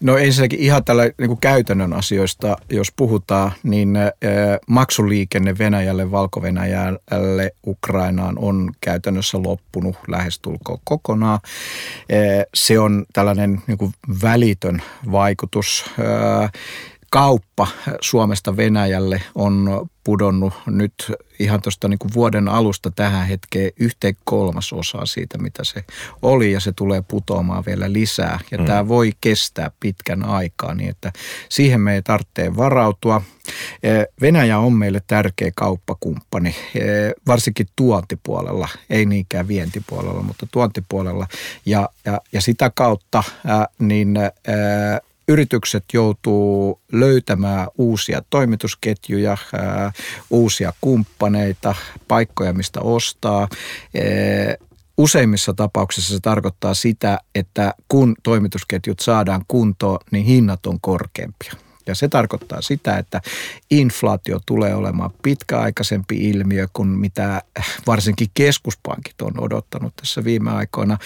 No 0.00 0.16
ensinnäkin 0.16 0.58
ihan 0.58 0.84
tällä 0.84 1.02
niin 1.02 1.28
kuin 1.28 1.40
käytännön 1.40 1.92
asioista, 1.92 2.56
jos 2.70 2.92
puhutaan, 2.96 3.52
niin 3.62 3.96
ä, 3.96 4.12
maksuliikenne 4.66 5.58
Venäjälle, 5.58 6.10
Valko-Venäjälle, 6.10 7.50
Ukrainaan 7.66 8.38
on 8.38 8.72
käytännössä 8.80 9.38
loppunut 9.42 9.96
lähestulkoon 10.08 10.78
kokonaan. 10.84 11.38
Ä, 11.42 12.44
se 12.54 12.78
on 12.78 13.06
tällainen 13.12 13.62
niin 13.66 13.78
kuin 13.78 13.92
välitön 14.22 14.82
vaikutus. 15.12 15.84
Ä, 16.00 16.48
kauppa 17.10 17.66
Suomesta 18.00 18.56
Venäjälle 18.56 19.22
on 19.34 19.86
pudonnut 20.04 20.54
nyt 20.66 21.12
ihan 21.38 21.62
tuosta 21.62 21.88
niin 21.88 21.98
vuoden 22.14 22.48
alusta 22.48 22.90
tähän 22.90 23.26
hetkeen 23.26 23.70
yhteen 23.76 24.16
kolmasosaa 24.24 25.06
siitä, 25.06 25.38
mitä 25.38 25.64
se 25.64 25.84
oli 26.22 26.52
ja 26.52 26.60
se 26.60 26.72
tulee 26.72 27.02
putoamaan 27.08 27.64
vielä 27.66 27.92
lisää. 27.92 28.40
Ja 28.50 28.58
mm. 28.58 28.64
tämä 28.64 28.88
voi 28.88 29.12
kestää 29.20 29.70
pitkän 29.80 30.24
aikaa 30.24 30.74
niin, 30.74 30.90
että 30.90 31.12
siihen 31.48 31.80
me 31.80 31.94
ei 31.94 32.02
tarvitse 32.02 32.56
varautua. 32.56 33.22
Venäjä 34.20 34.58
on 34.58 34.72
meille 34.72 35.02
tärkeä 35.06 35.50
kauppakumppani, 35.56 36.54
varsinkin 37.26 37.66
tuontipuolella, 37.76 38.68
ei 38.90 39.06
niinkään 39.06 39.48
vientipuolella, 39.48 40.22
mutta 40.22 40.46
tuontipuolella. 40.50 41.26
Ja, 41.66 41.88
ja, 42.04 42.20
ja 42.32 42.40
sitä 42.40 42.70
kautta 42.74 43.22
niin 43.78 44.14
yritykset 45.30 45.84
joutuu 45.92 46.80
löytämään 46.92 47.68
uusia 47.78 48.22
toimitusketjuja, 48.30 49.36
ää, 49.52 49.92
uusia 50.30 50.72
kumppaneita, 50.80 51.74
paikkoja, 52.08 52.52
mistä 52.52 52.80
ostaa. 52.80 53.48
Useimmissa 54.98 55.54
tapauksissa 55.54 56.14
se 56.14 56.20
tarkoittaa 56.20 56.74
sitä, 56.74 57.18
että 57.34 57.74
kun 57.88 58.14
toimitusketjut 58.22 59.00
saadaan 59.00 59.44
kuntoon, 59.48 59.98
niin 60.10 60.24
hinnat 60.24 60.66
on 60.66 60.80
korkeampia. 60.80 61.52
Ja 61.86 61.94
se 61.94 62.08
tarkoittaa 62.08 62.62
sitä, 62.62 62.98
että 62.98 63.20
inflaatio 63.70 64.40
tulee 64.46 64.74
olemaan 64.74 65.10
pitkäaikaisempi 65.22 66.30
ilmiö 66.30 66.66
kuin 66.72 66.88
mitä 66.88 67.42
varsinkin 67.86 68.28
keskuspankit 68.34 69.22
on 69.22 69.40
odottanut 69.40 69.96
tässä 69.96 70.24
viime 70.24 70.50
aikoina 70.50 70.98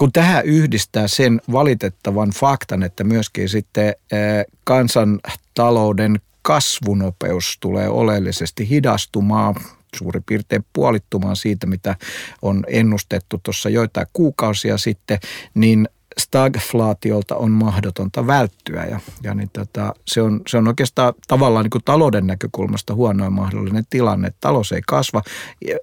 kun 0.00 0.12
tähän 0.12 0.44
yhdistää 0.44 1.08
sen 1.08 1.40
valitettavan 1.52 2.30
faktan, 2.30 2.82
että 2.82 3.04
myöskin 3.04 3.48
sitten 3.48 3.88
eh, 3.88 4.44
kansantalouden 4.64 6.20
kasvunopeus 6.42 7.56
tulee 7.60 7.88
oleellisesti 7.88 8.68
hidastumaan, 8.70 9.54
suurin 9.96 10.22
piirtein 10.26 10.64
puolittumaan 10.72 11.36
siitä, 11.36 11.66
mitä 11.66 11.96
on 12.42 12.64
ennustettu 12.68 13.40
tuossa 13.42 13.68
joitain 13.68 14.06
kuukausia 14.12 14.78
sitten, 14.78 15.18
niin 15.54 15.88
stagflaatiolta 16.20 17.36
on 17.36 17.50
mahdotonta 17.50 18.26
välttyä 18.26 18.84
ja, 18.84 19.00
ja 19.22 19.34
niin 19.34 19.50
tota, 19.52 19.94
se, 20.06 20.22
on, 20.22 20.40
se 20.46 20.58
on 20.58 20.68
oikeastaan 20.68 21.14
tavallaan 21.28 21.62
niin 21.64 21.70
kuin 21.70 21.84
talouden 21.84 22.26
näkökulmasta 22.26 22.94
huonoin 22.94 23.32
mahdollinen 23.32 23.84
tilanne. 23.90 24.32
Talous 24.40 24.72
ei 24.72 24.80
kasva, 24.86 25.22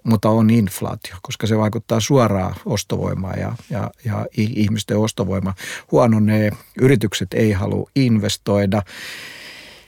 mutta 0.04 0.30
on 0.30 0.50
inflaatio, 0.50 1.15
koska 1.21 1.47
se 1.47 1.58
vaikuttaa 1.58 2.00
suoraan 2.00 2.56
ostovoimaan 2.65 3.39
ja, 3.39 3.56
ja, 3.69 3.91
ja 4.06 4.26
ihmisten 4.38 4.97
ostovoima 4.97 5.54
huononee. 5.91 6.52
Yritykset 6.82 7.34
ei 7.34 7.52
halua 7.52 7.89
investoida. 7.95 8.82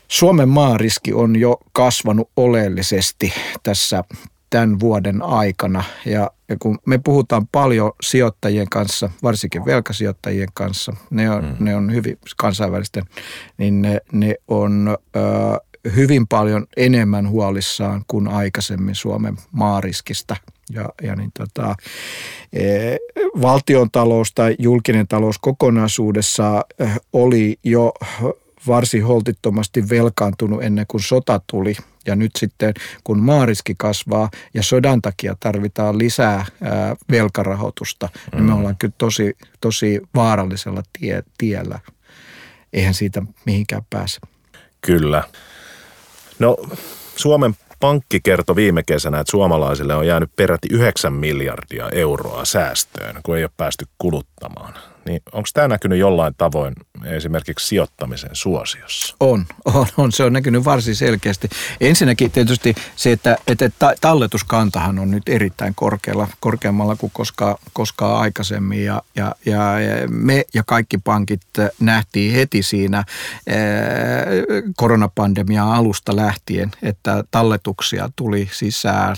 Suomen 0.08 0.50
maariski 0.50 1.14
on 1.14 1.36
jo 1.36 1.58
kasvanut 1.72 2.30
oleellisesti 2.36 3.34
tässä 3.64 4.04
tämän 4.50 4.80
vuoden 4.80 5.22
aikana. 5.22 5.84
Ja, 6.06 6.32
ja 6.50 6.56
kun 6.60 6.80
me 6.86 6.98
puhutaan 6.98 7.48
paljon 7.48 7.92
sijoittajien 8.02 8.70
kanssa, 8.70 9.10
varsinkin 9.24 9.66
velkasijoittajien 9.66 10.50
kanssa, 10.54 10.94
ne 11.10 11.32
on, 11.32 11.44
mm. 11.46 11.66
ne 11.66 11.76
on 11.76 11.94
hyvin 11.94 12.18
kansainvälisten, 12.38 13.04
niin 13.58 13.82
ne, 13.82 14.02
ne 14.12 14.36
on 14.48 14.98
ö, 15.16 15.20
hyvin 15.96 16.28
paljon 16.28 16.68
enemmän 16.78 17.30
huolissaan 17.30 18.04
kuin 18.08 18.28
aikaisemmin 18.28 18.96
Suomen 18.96 19.38
maariskistä. 19.52 20.36
Ja, 20.74 20.90
ja 21.02 21.16
niin 21.16 21.32
tota, 21.38 21.76
e, 22.54 22.96
valtion 23.42 23.92
talous 23.92 24.32
tai 24.34 24.56
julkinen 24.60 25.08
talous 25.08 25.40
kokonaisuudessa 25.40 26.66
oli 27.14 27.60
jo 27.64 27.94
varsin 28.68 29.04
holtittomasti 29.04 29.90
velkaantunut 29.90 30.64
ennen 30.64 30.86
kuin 30.88 31.02
sota 31.02 31.42
tuli. 31.48 31.76
Ja 32.06 32.16
nyt 32.16 32.32
sitten, 32.38 32.74
kun 33.04 33.20
maariski 33.20 33.76
kasvaa 33.78 34.30
ja 34.54 34.64
sodan 34.64 35.02
takia 35.02 35.36
tarvitaan 35.40 35.98
lisää 35.98 36.46
ää, 36.64 36.96
velkarahoitusta, 37.12 38.10
mm. 38.14 38.38
niin 38.38 38.46
me 38.46 38.52
mm. 38.52 38.60
ollaan 38.60 38.78
kyllä 38.78 38.94
tosi, 38.98 39.38
tosi 39.62 40.02
vaarallisella 40.16 40.84
tie, 41.00 41.24
tiellä. 41.38 41.80
Eihän 42.74 42.94
siitä 42.94 43.22
mihinkään 43.46 43.84
pääse. 43.90 44.20
Kyllä. 44.82 45.24
No 46.40 46.58
Suomen 47.16 47.56
Pankki 47.80 48.20
kertoi 48.20 48.56
viime 48.56 48.84
kesänä, 48.84 49.20
että 49.20 49.32
suomalaisille 49.32 49.96
on 49.96 50.08
jäänyt 50.08 50.36
peräti 50.36 50.68
9 50.72 51.14
miljardia 51.14 51.90
euroa 51.90 52.46
säästöön, 52.46 53.22
kun 53.24 53.38
ei 53.38 53.44
ole 53.44 53.52
päästy 53.58 53.86
kuluttamaan. 53.98 54.74
Niin 55.10 55.22
onko 55.32 55.50
tämä 55.54 55.68
näkynyt 55.68 56.00
jollain 56.00 56.34
tavoin 56.38 56.76
esimerkiksi 57.06 57.68
sijoittamisen 57.68 58.30
suosiossa? 58.34 59.16
On, 59.20 59.46
on, 59.66 59.88
on. 59.98 60.12
Se 60.12 60.24
on 60.24 60.34
näkynyt 60.34 60.66
varsin 60.66 60.96
selkeästi. 60.96 61.50
Ensinnäkin 61.82 62.32
tietysti 62.32 62.76
se, 62.96 63.12
että, 63.12 63.38
että 63.48 63.72
talletuskantahan 64.02 65.00
on 65.00 65.12
nyt 65.12 65.24
erittäin 65.30 65.76
korkealla, 65.76 66.28
korkeammalla 66.40 66.96
kuin 66.96 67.12
koskaan, 67.16 67.56
koskaan 67.74 68.22
aikaisemmin. 68.22 68.86
Ja, 68.86 69.02
ja, 69.16 69.36
ja 69.46 69.60
me 70.10 70.46
ja 70.54 70.64
kaikki 70.64 70.98
pankit 70.98 71.42
nähtiin 71.80 72.34
heti 72.34 72.64
siinä 72.64 73.04
koronapandemian 74.76 75.72
alusta 75.72 76.16
lähtien, 76.16 76.72
että 76.84 77.24
talletuksia 77.32 78.10
tuli 78.16 78.50
sisään 78.52 79.16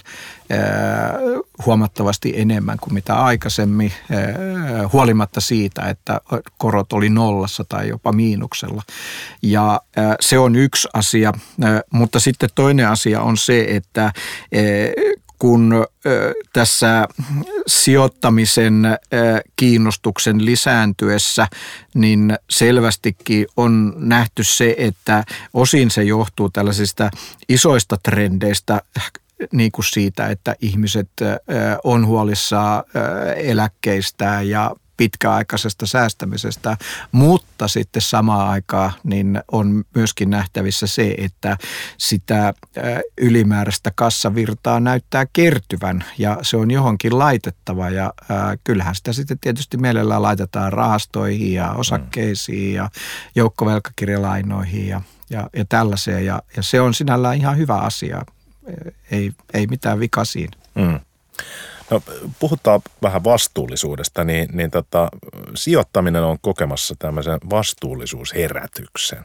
huomattavasti 1.65 2.33
enemmän 2.35 2.77
kuin 2.79 2.93
mitä 2.93 3.15
aikaisemmin, 3.15 3.93
huolimatta 4.93 5.41
siitä, 5.41 5.80
että 5.89 6.21
korot 6.57 6.93
oli 6.93 7.09
nollassa 7.09 7.63
tai 7.69 7.87
jopa 7.87 8.11
miinuksella. 8.11 8.81
Ja 9.41 9.81
se 10.19 10.39
on 10.39 10.55
yksi 10.55 10.87
asia, 10.93 11.33
mutta 11.89 12.19
sitten 12.19 12.49
toinen 12.55 12.87
asia 12.87 13.21
on 13.21 13.37
se, 13.37 13.65
että 13.69 14.13
kun 15.39 15.85
tässä 16.53 17.07
sijoittamisen 17.67 18.83
kiinnostuksen 19.55 20.45
lisääntyessä, 20.45 21.47
niin 21.93 22.37
selvästikin 22.49 23.47
on 23.57 23.93
nähty 23.97 24.43
se, 24.43 24.75
että 24.77 25.23
osin 25.53 25.91
se 25.91 26.03
johtuu 26.03 26.49
tällaisista 26.49 27.11
isoista 27.49 27.97
trendeistä, 28.03 28.81
niin 29.51 29.71
kuin 29.71 29.85
siitä, 29.85 30.27
että 30.27 30.55
ihmiset 30.61 31.09
on 31.83 32.05
huolissaan 32.05 32.83
eläkkeistä 33.35 34.41
ja 34.41 34.75
pitkäaikaisesta 35.01 35.85
säästämisestä, 35.85 36.77
mutta 37.11 37.67
sitten 37.67 38.01
samaan 38.01 38.49
aikaan 38.49 38.91
niin 39.03 39.41
on 39.51 39.83
myöskin 39.95 40.29
nähtävissä 40.29 40.87
se, 40.87 41.15
että 41.17 41.57
sitä 41.97 42.53
ylimääräistä 43.17 43.91
kassavirtaa 43.95 44.79
näyttää 44.79 45.25
kertyvän 45.33 46.03
ja 46.17 46.37
se 46.41 46.57
on 46.57 46.71
johonkin 46.71 47.19
laitettava 47.19 47.89
ja 47.89 48.13
kyllähän 48.63 48.95
sitä 48.95 49.13
sitten 49.13 49.39
tietysti 49.39 49.77
mielellään 49.77 50.21
laitetaan 50.21 50.73
rahastoihin 50.73 51.53
ja 51.53 51.71
osakkeisiin 51.71 52.73
ja 52.73 52.89
joukkovelkakirjalainoihin 53.35 54.87
ja, 54.87 55.01
ja, 55.29 55.49
ja 55.55 55.65
tällaiseen 55.69 56.25
ja, 56.25 56.41
ja 56.55 56.63
se 56.63 56.81
on 56.81 56.93
sinällään 56.93 57.37
ihan 57.37 57.57
hyvä 57.57 57.75
asia 57.75 58.25
ei, 59.11 59.31
ei 59.53 59.67
mitään 59.67 59.99
vika 59.99 60.25
siinä. 60.25 60.57
Mm. 60.75 60.99
No, 61.91 62.01
puhutaan 62.39 62.81
vähän 63.01 63.23
vastuullisuudesta, 63.23 64.23
niin, 64.23 64.49
niin 64.53 64.71
tota, 64.71 65.09
sijoittaminen 65.55 66.23
on 66.23 66.37
kokemassa 66.41 66.95
tämmöisen 66.99 67.39
vastuullisuusherätyksen. 67.49 69.23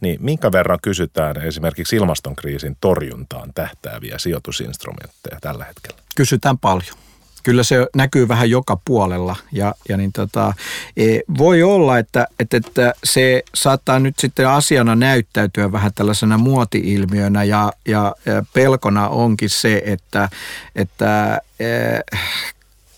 Niin 0.00 0.18
minkä 0.20 0.52
verran 0.52 0.78
kysytään 0.82 1.42
esimerkiksi 1.42 1.96
ilmastonkriisin 1.96 2.76
torjuntaan 2.80 3.52
tähtääviä 3.54 4.18
sijoitusinstrumentteja 4.18 5.40
tällä 5.40 5.64
hetkellä? 5.64 5.98
Kysytään 6.16 6.58
paljon. 6.58 7.05
Kyllä 7.46 7.62
se 7.62 7.86
näkyy 7.96 8.28
vähän 8.28 8.50
joka 8.50 8.78
puolella. 8.84 9.36
Ja, 9.52 9.74
ja 9.88 9.96
niin 9.96 10.12
tota, 10.12 10.54
e, 10.96 11.18
voi 11.38 11.62
olla, 11.62 11.98
että, 11.98 12.26
että, 12.38 12.56
että 12.56 12.94
se 13.04 13.42
saattaa 13.54 13.98
nyt 13.98 14.18
sitten 14.18 14.48
asiana 14.48 14.94
näyttäytyä 14.94 15.72
vähän 15.72 15.92
tällaisena 15.94 16.38
muoti-ilmiönä 16.38 17.44
ja, 17.44 17.72
ja, 17.88 18.14
pelkona 18.52 19.08
onkin 19.08 19.50
se, 19.50 19.82
että, 19.84 20.28
että 20.74 21.40
e, 21.60 21.66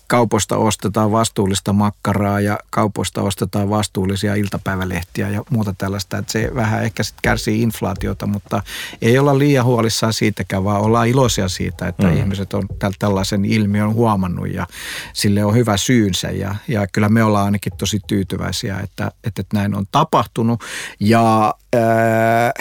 kaupoista 0.09 0.57
ostetaan 0.57 1.11
vastuullista 1.11 1.73
makkaraa 1.73 2.41
ja 2.41 2.59
kaupoista 2.69 3.21
ostetaan 3.21 3.69
vastuullisia 3.69 4.35
iltapäivälehtiä 4.35 5.29
ja 5.29 5.43
muuta 5.49 5.75
tällaista. 5.77 6.17
Että 6.17 6.31
se 6.31 6.51
vähän 6.55 6.83
ehkä 6.83 7.03
sitten 7.03 7.21
kärsii 7.21 7.61
inflaatiota, 7.61 8.27
mutta 8.27 8.63
ei 9.01 9.19
olla 9.19 9.39
liian 9.39 9.65
huolissaan 9.65 10.13
siitäkään, 10.13 10.63
vaan 10.63 10.81
ollaan 10.81 11.07
iloisia 11.07 11.47
siitä, 11.47 11.87
että 11.87 12.07
mm. 12.07 12.17
ihmiset 12.17 12.53
on 12.53 12.67
tällaisen 12.99 13.45
ilmiön 13.45 13.93
huomannut 13.93 14.53
ja 14.53 14.67
sille 15.13 15.45
on 15.45 15.55
hyvä 15.55 15.77
syynsä. 15.77 16.31
Ja, 16.31 16.55
ja 16.67 16.87
kyllä 16.87 17.09
me 17.09 17.23
ollaan 17.23 17.45
ainakin 17.45 17.73
tosi 17.77 17.99
tyytyväisiä, 18.07 18.79
että, 18.79 19.11
että 19.23 19.43
näin 19.53 19.75
on 19.75 19.85
tapahtunut. 19.91 20.63
Ja 20.99 21.53
ää, 21.73 22.51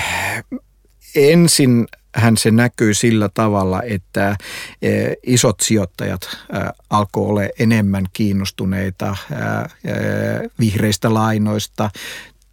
ensin 1.15 1.87
hän 2.15 2.37
se 2.37 2.51
näkyy 2.51 2.95
sillä 2.95 3.29
tavalla, 3.35 3.83
että 3.83 4.37
isot 5.27 5.61
sijoittajat 5.61 6.21
alkoi 6.91 7.27
olla 7.27 7.41
enemmän 7.59 8.07
kiinnostuneita 8.13 9.17
vihreistä 10.61 11.15
lainoista 11.15 11.91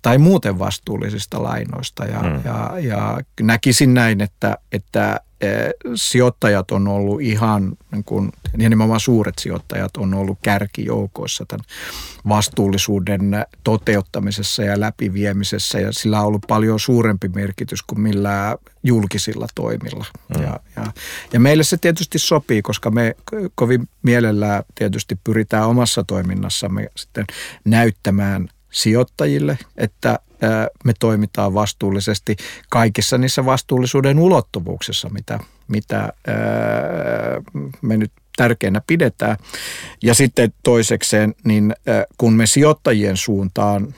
tai 0.02 0.18
muuten 0.18 0.60
vastuullisista 0.60 1.44
lainoista. 1.44 2.06
Ja, 2.06 2.20
mm. 2.20 2.42
ja, 2.46 2.80
ja 2.80 3.18
näkisin 3.42 3.94
näin, 3.94 4.22
että, 4.22 4.58
että 4.72 5.20
sijoittajat 5.96 6.72
on 6.72 6.88
ollut 6.88 7.22
ihan, 7.22 7.78
niin 7.92 8.04
kuin, 8.04 8.32
nimenomaan 8.58 9.00
suuret 9.00 9.40
sijoittajat 9.40 9.98
on 9.98 10.14
ollut 10.14 10.38
kärkijoukoissa 10.42 11.46
tämän 11.48 11.66
vastuullisuuden 12.30 13.46
toteuttamisessa 13.64 14.64
ja 14.64 14.80
läpiviemisessä 14.80 15.80
ja 15.80 15.92
sillä 15.92 16.20
on 16.20 16.28
ollut 16.28 16.46
paljon 16.48 16.80
suurempi 16.80 17.30
merkitys 17.30 17.82
kuin 17.82 18.02
millään 18.02 18.58
julkisilla 18.84 19.48
toimilla. 19.56 20.06
Mm. 20.36 20.44
Ja, 20.44 20.60
ja, 20.76 20.92
ja 21.34 21.40
meille 21.40 21.64
se 21.64 21.78
tietysti 21.78 22.20
sopii, 22.20 22.62
koska 22.62 22.92
me 22.92 23.16
kovin 23.56 23.90
mielellään 24.04 24.64
tietysti 24.76 25.20
pyritään 25.24 25.68
omassa 25.68 26.04
toiminnassamme 26.04 26.90
sitten 26.96 27.26
näyttämään 27.66 28.48
sijoittajille, 28.72 29.58
että 29.78 30.20
me 30.84 30.94
toimitaan 31.00 31.54
vastuullisesti 31.54 32.36
kaikissa 32.70 33.18
niissä 33.18 33.46
vastuullisuuden 33.46 34.20
ulottuvuuksissa, 34.20 35.10
mitä, 35.10 35.40
mitä 35.68 36.14
me 37.82 37.98
nyt 37.98 38.12
tärkeänä 38.38 38.82
pidetään. 38.88 39.38
Ja 40.04 40.14
sitten 40.14 40.54
toisekseen, 40.64 41.36
niin 41.44 41.74
kun 42.18 42.34
me 42.34 42.48
sijoittajien 42.48 43.18
suuntaan 43.18 43.94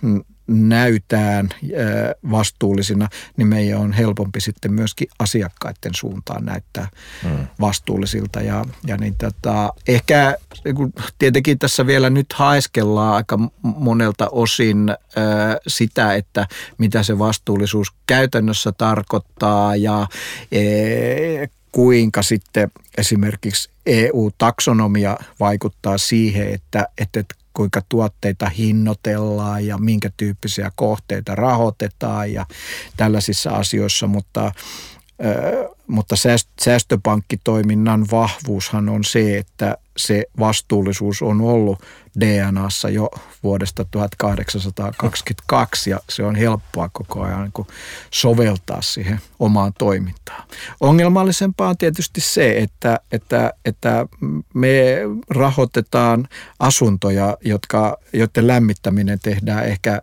näytään 0.48 1.50
vastuullisina, 2.32 3.10
niin 3.38 3.48
meidän 3.48 3.80
on 3.80 3.94
helpompi 3.94 4.42
sitten 4.42 4.74
myöskin 4.74 5.08
asiakkaiden 5.20 5.96
suuntaan 5.96 6.46
näyttää 6.46 6.88
hmm. 7.24 7.48
vastuullisilta. 7.62 8.42
Ja, 8.42 8.66
ja 8.86 8.98
niin 8.98 9.16
tota, 9.16 9.74
ehkä 9.88 10.38
niin 10.66 10.94
tietenkin 11.20 11.60
tässä 11.60 11.88
vielä 11.88 12.10
nyt 12.10 12.34
haeskellaan 12.34 13.16
aika 13.16 13.40
monelta 13.62 14.30
osin 14.32 14.96
sitä, 15.68 16.14
että 16.14 16.48
mitä 16.78 17.04
se 17.04 17.20
vastuullisuus 17.20 17.88
käytännössä 18.08 18.72
tarkoittaa 18.72 19.76
ja 19.76 20.08
kuinka 21.72 22.22
sitten 22.22 22.72
esimerkiksi 22.98 23.70
EU-taksonomia 23.86 25.18
vaikuttaa 25.40 25.98
siihen, 25.98 26.54
että, 26.54 26.88
että 26.98 27.24
kuinka 27.58 27.82
tuotteita 27.90 28.50
hinnoitellaan 28.50 29.66
ja 29.66 29.78
minkä 29.78 30.10
tyyppisiä 30.18 30.72
kohteita 30.76 31.36
rahoitetaan 31.36 32.34
ja 32.34 32.46
tällaisissa 32.98 33.50
asioissa, 33.50 34.08
mutta 34.08 34.52
mutta 35.88 36.16
säästöpankkitoiminnan 36.62 38.06
vahvuushan 38.12 38.90
on 38.90 39.04
se, 39.04 39.38
että 39.38 39.78
se 39.98 40.26
vastuullisuus 40.40 41.22
on 41.22 41.42
ollut 41.42 41.84
DNAssa 42.20 42.90
jo 42.90 43.10
vuodesta 43.44 43.86
1822 43.92 45.90
ja 45.90 46.00
se 46.10 46.24
on 46.24 46.36
helppoa 46.36 46.90
koko 46.94 47.22
ajan 47.22 47.52
niin 47.58 47.68
soveltaa 48.12 48.82
siihen 48.82 49.20
omaan 49.40 49.74
toimintaan. 49.78 50.44
Ongelmallisempaa 50.80 51.70
on 51.70 51.78
tietysti 51.78 52.22
se, 52.22 52.58
että, 52.58 53.00
että, 53.12 53.54
että 53.66 54.06
me 54.54 55.02
rahoitetaan 55.30 56.28
asuntoja, 56.60 57.38
jotka, 57.42 57.98
joiden 58.14 58.48
lämmittäminen 58.48 59.20
tehdään 59.20 59.66
ehkä 59.66 60.02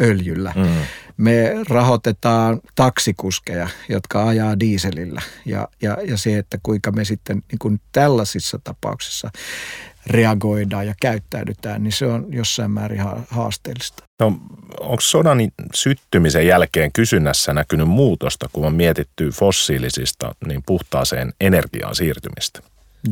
öljyllä. 0.00 0.52
Mm. 0.56 0.76
Me 1.16 1.54
rahoitetaan 1.68 2.60
taksikuskeja, 2.74 3.68
jotka 3.88 4.28
ajaa 4.28 4.60
diiselillä 4.60 5.22
ja, 5.44 5.68
ja, 5.82 5.96
ja 6.04 6.18
se, 6.18 6.38
että 6.38 6.58
kuinka 6.62 6.92
me 6.92 7.04
sitten 7.04 7.42
niin 7.50 7.58
kuin 7.58 7.80
tällaisissa 7.92 8.58
tapauksissa 8.64 9.30
reagoidaan 10.06 10.86
ja 10.86 10.94
käyttäydytään, 11.00 11.82
niin 11.82 11.92
se 11.92 12.06
on 12.06 12.26
jossain 12.28 12.70
määrin 12.70 13.00
haasteellista. 13.28 14.04
No, 14.20 14.26
onko 14.80 15.00
sodan 15.00 15.38
syttymisen 15.74 16.46
jälkeen 16.46 16.92
kysynnässä 16.92 17.52
näkynyt 17.52 17.88
muutosta, 17.88 18.48
kun 18.52 18.66
on 18.66 18.74
mietitty 18.74 19.30
fossiilisista 19.30 20.34
niin 20.46 20.62
puhtaaseen 20.66 21.32
energiaan 21.40 21.94
siirtymistä? 21.94 22.60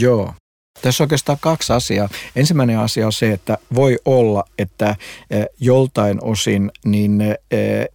Joo, 0.00 0.34
tässä 0.82 1.02
on 1.02 1.04
oikeastaan 1.04 1.38
kaksi 1.40 1.72
asiaa. 1.72 2.08
Ensimmäinen 2.36 2.78
asia 2.78 3.06
on 3.06 3.12
se, 3.12 3.32
että 3.32 3.58
voi 3.74 3.98
olla, 4.04 4.44
että 4.58 4.96
e, 5.30 5.44
joltain 5.60 6.18
osin 6.24 6.70
niin 6.84 7.20
e, 7.20 7.36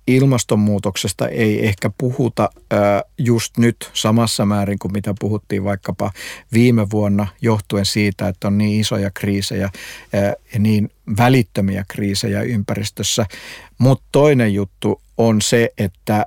ilmastonmuutoksesta 0.07 1.27
ei 1.27 1.65
ehkä 1.65 1.91
puhuta 1.97 2.49
e, 2.71 2.75
just 3.17 3.57
nyt 3.57 3.89
samassa 3.93 4.45
määrin 4.45 4.79
kuin 4.79 4.91
mitä 4.91 5.13
puhuttiin 5.19 5.63
vaikkapa 5.63 6.11
viime 6.53 6.89
vuonna 6.89 7.27
johtuen 7.41 7.85
siitä, 7.85 8.27
että 8.27 8.47
on 8.47 8.57
niin 8.57 8.79
isoja 8.79 9.11
kriisejä 9.11 9.69
ja 10.53 10.59
niin 10.59 10.91
välittömiä 11.17 11.85
kriisejä 11.87 12.41
ympäristössä. 12.41 13.25
Mutta 13.77 14.05
toinen 14.11 14.53
juttu 14.53 15.01
on 15.17 15.41
se, 15.41 15.69
että 15.77 16.25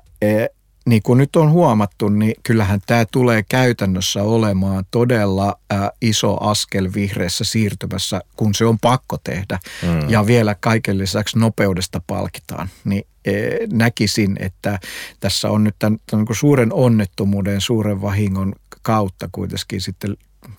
niin 0.86 1.02
kuin 1.02 1.18
nyt 1.18 1.36
on 1.36 1.50
huomattu, 1.50 2.08
niin 2.08 2.34
kyllähän 2.42 2.80
tämä 2.86 3.04
tulee 3.12 3.44
käytännössä 3.48 4.22
olemaan 4.22 4.84
todella 4.90 5.58
ä, 5.72 5.90
iso 6.00 6.36
askel 6.36 6.90
vihreässä 6.94 7.44
siirtymässä, 7.44 8.20
kun 8.36 8.54
se 8.54 8.64
on 8.64 8.78
pakko 8.78 9.18
tehdä. 9.24 9.58
Mm. 9.82 10.10
Ja 10.10 10.26
vielä 10.26 10.56
kaiken 10.60 10.98
lisäksi 10.98 11.38
nopeudesta 11.38 12.02
palkitaan. 12.06 12.68
Niin 12.84 13.06
e, 13.24 13.32
näkisin, 13.72 14.36
että 14.40 14.78
tässä 15.20 15.50
on 15.50 15.64
nyt 15.64 15.74
tämän, 15.78 15.98
tämän 16.10 16.24
niin 16.28 16.36
suuren 16.36 16.72
onnettomuuden, 16.72 17.60
suuren 17.60 18.02
vahingon 18.02 18.52
kautta 18.82 19.28
kuitenkin 19.32 19.80
sitten 19.80 20.16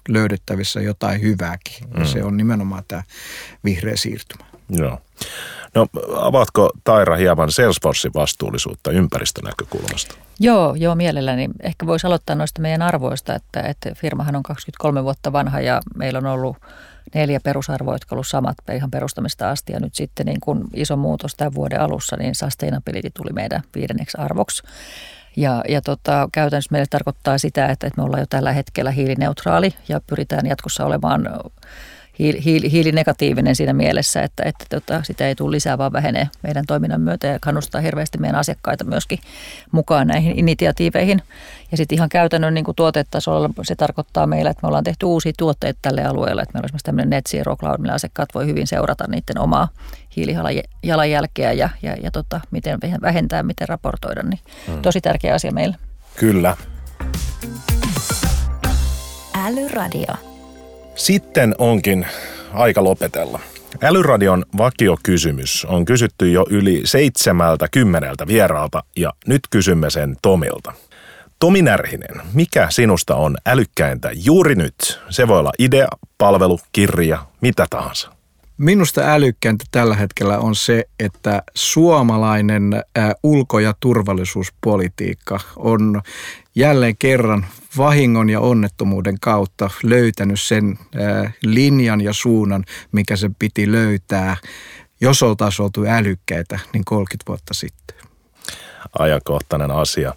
löydettävissä 0.10 0.82
jotain 0.82 1.22
hyvääkin. 1.22 1.88
Mm. 1.98 2.06
se 2.06 2.24
on 2.24 2.38
nimenomaan 2.38 2.84
tämä 2.88 3.04
vihreä 3.64 3.98
siirtymä. 3.98 4.46
Joo. 4.70 5.02
No 5.76 5.88
avaatko 6.16 6.70
Taira 6.84 7.16
hieman 7.16 7.52
Salesforcein 7.52 8.14
vastuullisuutta 8.14 8.92
ympäristönäkökulmasta? 8.92 10.16
Joo, 10.40 10.76
joo 10.76 10.96
mielelläni. 10.96 11.50
Ehkä 11.60 11.86
voisi 11.86 12.08
aloittaa 12.08 12.36
noista 12.36 12.62
meidän 12.62 12.82
arvoista, 12.82 13.36
että, 13.36 13.62
että 13.62 13.90
firmahan 13.96 14.36
on 14.36 14.44
23 14.44 15.04
vuotta 15.04 15.34
vanha 15.34 15.62
ja 15.62 15.82
meillä 15.96 16.18
on 16.18 16.26
ollut 16.26 16.58
neljä 17.16 17.40
perusarvoa, 17.40 17.96
jotka 17.96 18.16
ovat 18.16 18.28
samat 18.28 18.58
ihan 18.76 18.92
perustamista 18.92 19.50
asti. 19.50 19.74
Ja 19.74 19.80
nyt 19.80 19.96
sitten 19.96 20.26
niin 20.26 20.40
kun 20.42 20.68
iso 20.74 20.98
muutos 20.98 21.36
tämän 21.36 21.54
vuoden 21.54 21.82
alussa, 21.82 22.18
niin 22.18 22.36
sustainability 22.36 23.10
tuli 23.14 23.34
meidän 23.34 23.62
viidenneksi 23.76 24.18
arvoksi. 24.18 24.64
Ja, 25.36 25.64
ja 25.70 25.82
tota, 25.82 26.30
käytännössä 26.32 26.72
meille 26.72 26.88
tarkoittaa 26.90 27.38
sitä, 27.38 27.66
että, 27.66 27.88
että 27.88 28.02
me 28.02 28.04
ollaan 28.04 28.22
jo 28.22 28.26
tällä 28.30 28.52
hetkellä 28.52 28.92
hiilineutraali 28.92 29.74
ja 29.90 30.02
pyritään 30.08 30.48
jatkossa 30.48 30.86
olemaan 30.86 31.30
hiili, 32.22 32.72
hiilinegatiivinen 32.72 33.56
siinä 33.56 33.74
mielessä, 33.74 34.22
että, 34.24 34.44
että 34.46 34.66
tota, 34.70 35.04
sitä 35.04 35.28
ei 35.28 35.36
tule 35.36 35.52
lisää, 35.52 35.78
vaan 35.78 35.94
vähenee 35.94 36.30
meidän 36.44 36.66
toiminnan 36.68 37.02
myötä 37.02 37.28
ja 37.28 37.40
kannustaa 37.42 37.82
hirveästi 37.82 38.18
meidän 38.18 38.40
asiakkaita 38.40 38.84
myöskin 38.84 39.20
mukaan 39.72 40.08
näihin 40.08 40.40
initiatiiveihin. 40.40 41.22
Ja 41.72 41.78
sitten 41.78 41.96
ihan 41.96 42.10
käytännön 42.10 42.54
niin 42.54 42.64
kuin 42.64 42.76
tuotetasolla 42.76 43.50
se 43.64 43.76
tarkoittaa 43.76 44.28
meillä, 44.28 44.50
että 44.50 44.62
me 44.64 44.68
ollaan 44.68 44.84
tehty 44.84 45.06
uusia 45.06 45.32
tuotteita 45.38 45.80
tälle 45.82 46.06
alueelle, 46.06 46.42
että 46.42 46.54
meillä 46.54 46.66
on 46.66 46.68
esimerkiksi 46.68 46.86
tämmöinen 46.86 47.10
Net 47.10 47.26
Zero 47.30 47.58
Cloud, 47.58 47.80
millä 47.80 47.94
asiakkaat 47.94 48.30
voi 48.34 48.46
hyvin 48.46 48.68
seurata 48.68 49.08
niiden 49.08 49.40
omaa 49.40 49.68
hiilijalanjälkeä 50.16 51.52
ja, 51.52 51.70
ja, 51.82 51.96
ja 52.04 52.12
tota, 52.12 52.42
miten 52.52 52.80
vähentää, 53.02 53.44
miten 53.44 53.70
raportoida, 53.70 54.24
niin 54.24 54.40
hmm. 54.68 54.82
tosi 54.82 55.02
tärkeä 55.02 55.34
asia 55.34 55.52
meille. 55.52 55.76
Kyllä. 56.16 56.58
Älyradio. 59.46 60.31
Sitten 61.02 61.56
onkin 61.58 62.08
aika 62.54 62.84
lopetella. 62.84 63.40
Älyradion 63.84 64.46
vakiokysymys 64.58 65.66
on 65.66 65.86
kysytty 65.86 66.32
jo 66.32 66.46
yli 66.50 66.82
seitsemältä 66.86 67.68
kymmeneltä 67.72 68.28
vieraalta 68.28 68.84
ja 68.98 69.14
nyt 69.28 69.42
kysymme 69.50 69.90
sen 69.90 70.16
Tomilta. 70.22 70.74
Tomi 71.40 71.62
Närhinen, 71.62 72.22
mikä 72.34 72.68
sinusta 72.70 73.16
on 73.16 73.38
älykkäintä 73.46 74.10
juuri 74.14 74.56
nyt? 74.56 75.00
Se 75.10 75.28
voi 75.28 75.40
olla 75.40 75.52
idea, 75.60 75.88
palvelu, 76.18 76.60
kirja, 76.72 77.26
mitä 77.42 77.66
tahansa? 77.70 78.12
Minusta 78.62 79.02
älykkääntä 79.02 79.66
tällä 79.72 79.96
hetkellä 79.96 80.40
on 80.40 80.56
se, 80.56 80.86
että 81.00 81.44
suomalainen 81.56 82.84
ulko- 83.24 83.60
ja 83.60 83.74
turvallisuuspolitiikka 83.80 85.40
on 85.56 86.02
jälleen 86.56 86.98
kerran 86.98 87.46
vahingon 87.78 88.30
ja 88.30 88.40
onnettomuuden 88.40 89.20
kautta 89.22 89.70
löytänyt 89.84 90.42
sen 90.42 90.80
linjan 91.44 92.02
ja 92.02 92.14
suunnan, 92.14 92.64
mikä 92.92 93.16
se 93.16 93.32
piti 93.40 93.72
löytää, 93.72 94.38
jos 95.02 95.24
oltaisiin 95.24 95.64
oltu 95.64 95.86
älykkäitä, 95.88 96.60
niin 96.74 96.86
30 96.86 97.28
vuotta 97.28 97.54
sitten. 97.54 97.98
Ajankohtainen 99.00 99.72
asia. 99.72 100.16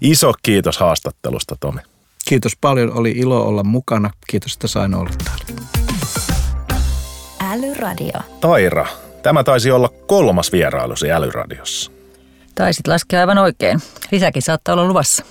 Iso 0.00 0.32
kiitos 0.42 0.78
haastattelusta, 0.78 1.56
Tomi. 1.60 1.80
Kiitos 2.24 2.56
paljon, 2.60 2.92
oli 2.92 3.10
ilo 3.10 3.46
olla 3.46 3.64
mukana. 3.64 4.10
Kiitos, 4.26 4.52
että 4.52 4.68
sain 4.68 4.94
olla 4.94 5.10
täällä. 5.24 5.43
Älyradio. 7.54 8.20
Taira, 8.40 8.86
tämä 9.22 9.44
taisi 9.44 9.70
olla 9.70 9.88
kolmas 10.06 10.52
vierailusi 10.52 11.12
Älyradiossa. 11.12 11.90
Taisit 12.54 12.86
laskea 12.86 13.20
aivan 13.20 13.38
oikein. 13.38 13.80
Lisäkin 14.10 14.42
saattaa 14.42 14.72
olla 14.72 14.84
luvassa. 14.84 15.24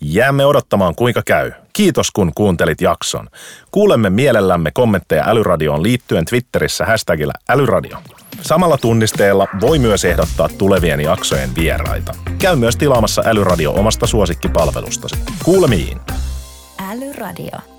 Jäämme 0.00 0.46
odottamaan 0.46 0.94
kuinka 0.94 1.22
käy. 1.26 1.52
Kiitos 1.72 2.10
kun 2.10 2.32
kuuntelit 2.34 2.80
jakson. 2.80 3.28
Kuulemme 3.70 4.10
mielellämme 4.10 4.70
kommentteja 4.74 5.24
Älyradioon 5.26 5.82
liittyen 5.82 6.24
Twitterissä 6.24 6.84
hashtagillä 6.84 7.32
Älyradio. 7.48 7.98
Samalla 8.40 8.78
tunnisteella 8.78 9.48
voi 9.60 9.78
myös 9.78 10.04
ehdottaa 10.04 10.48
tulevien 10.58 11.00
jaksojen 11.00 11.50
vieraita. 11.54 12.14
Käy 12.38 12.56
myös 12.56 12.76
tilaamassa 12.76 13.22
Älyradio 13.26 13.72
omasta 13.72 14.06
suosikkipalvelustasi. 14.06 15.16
Kuulemiin! 15.44 16.00
Älyradio. 16.90 17.75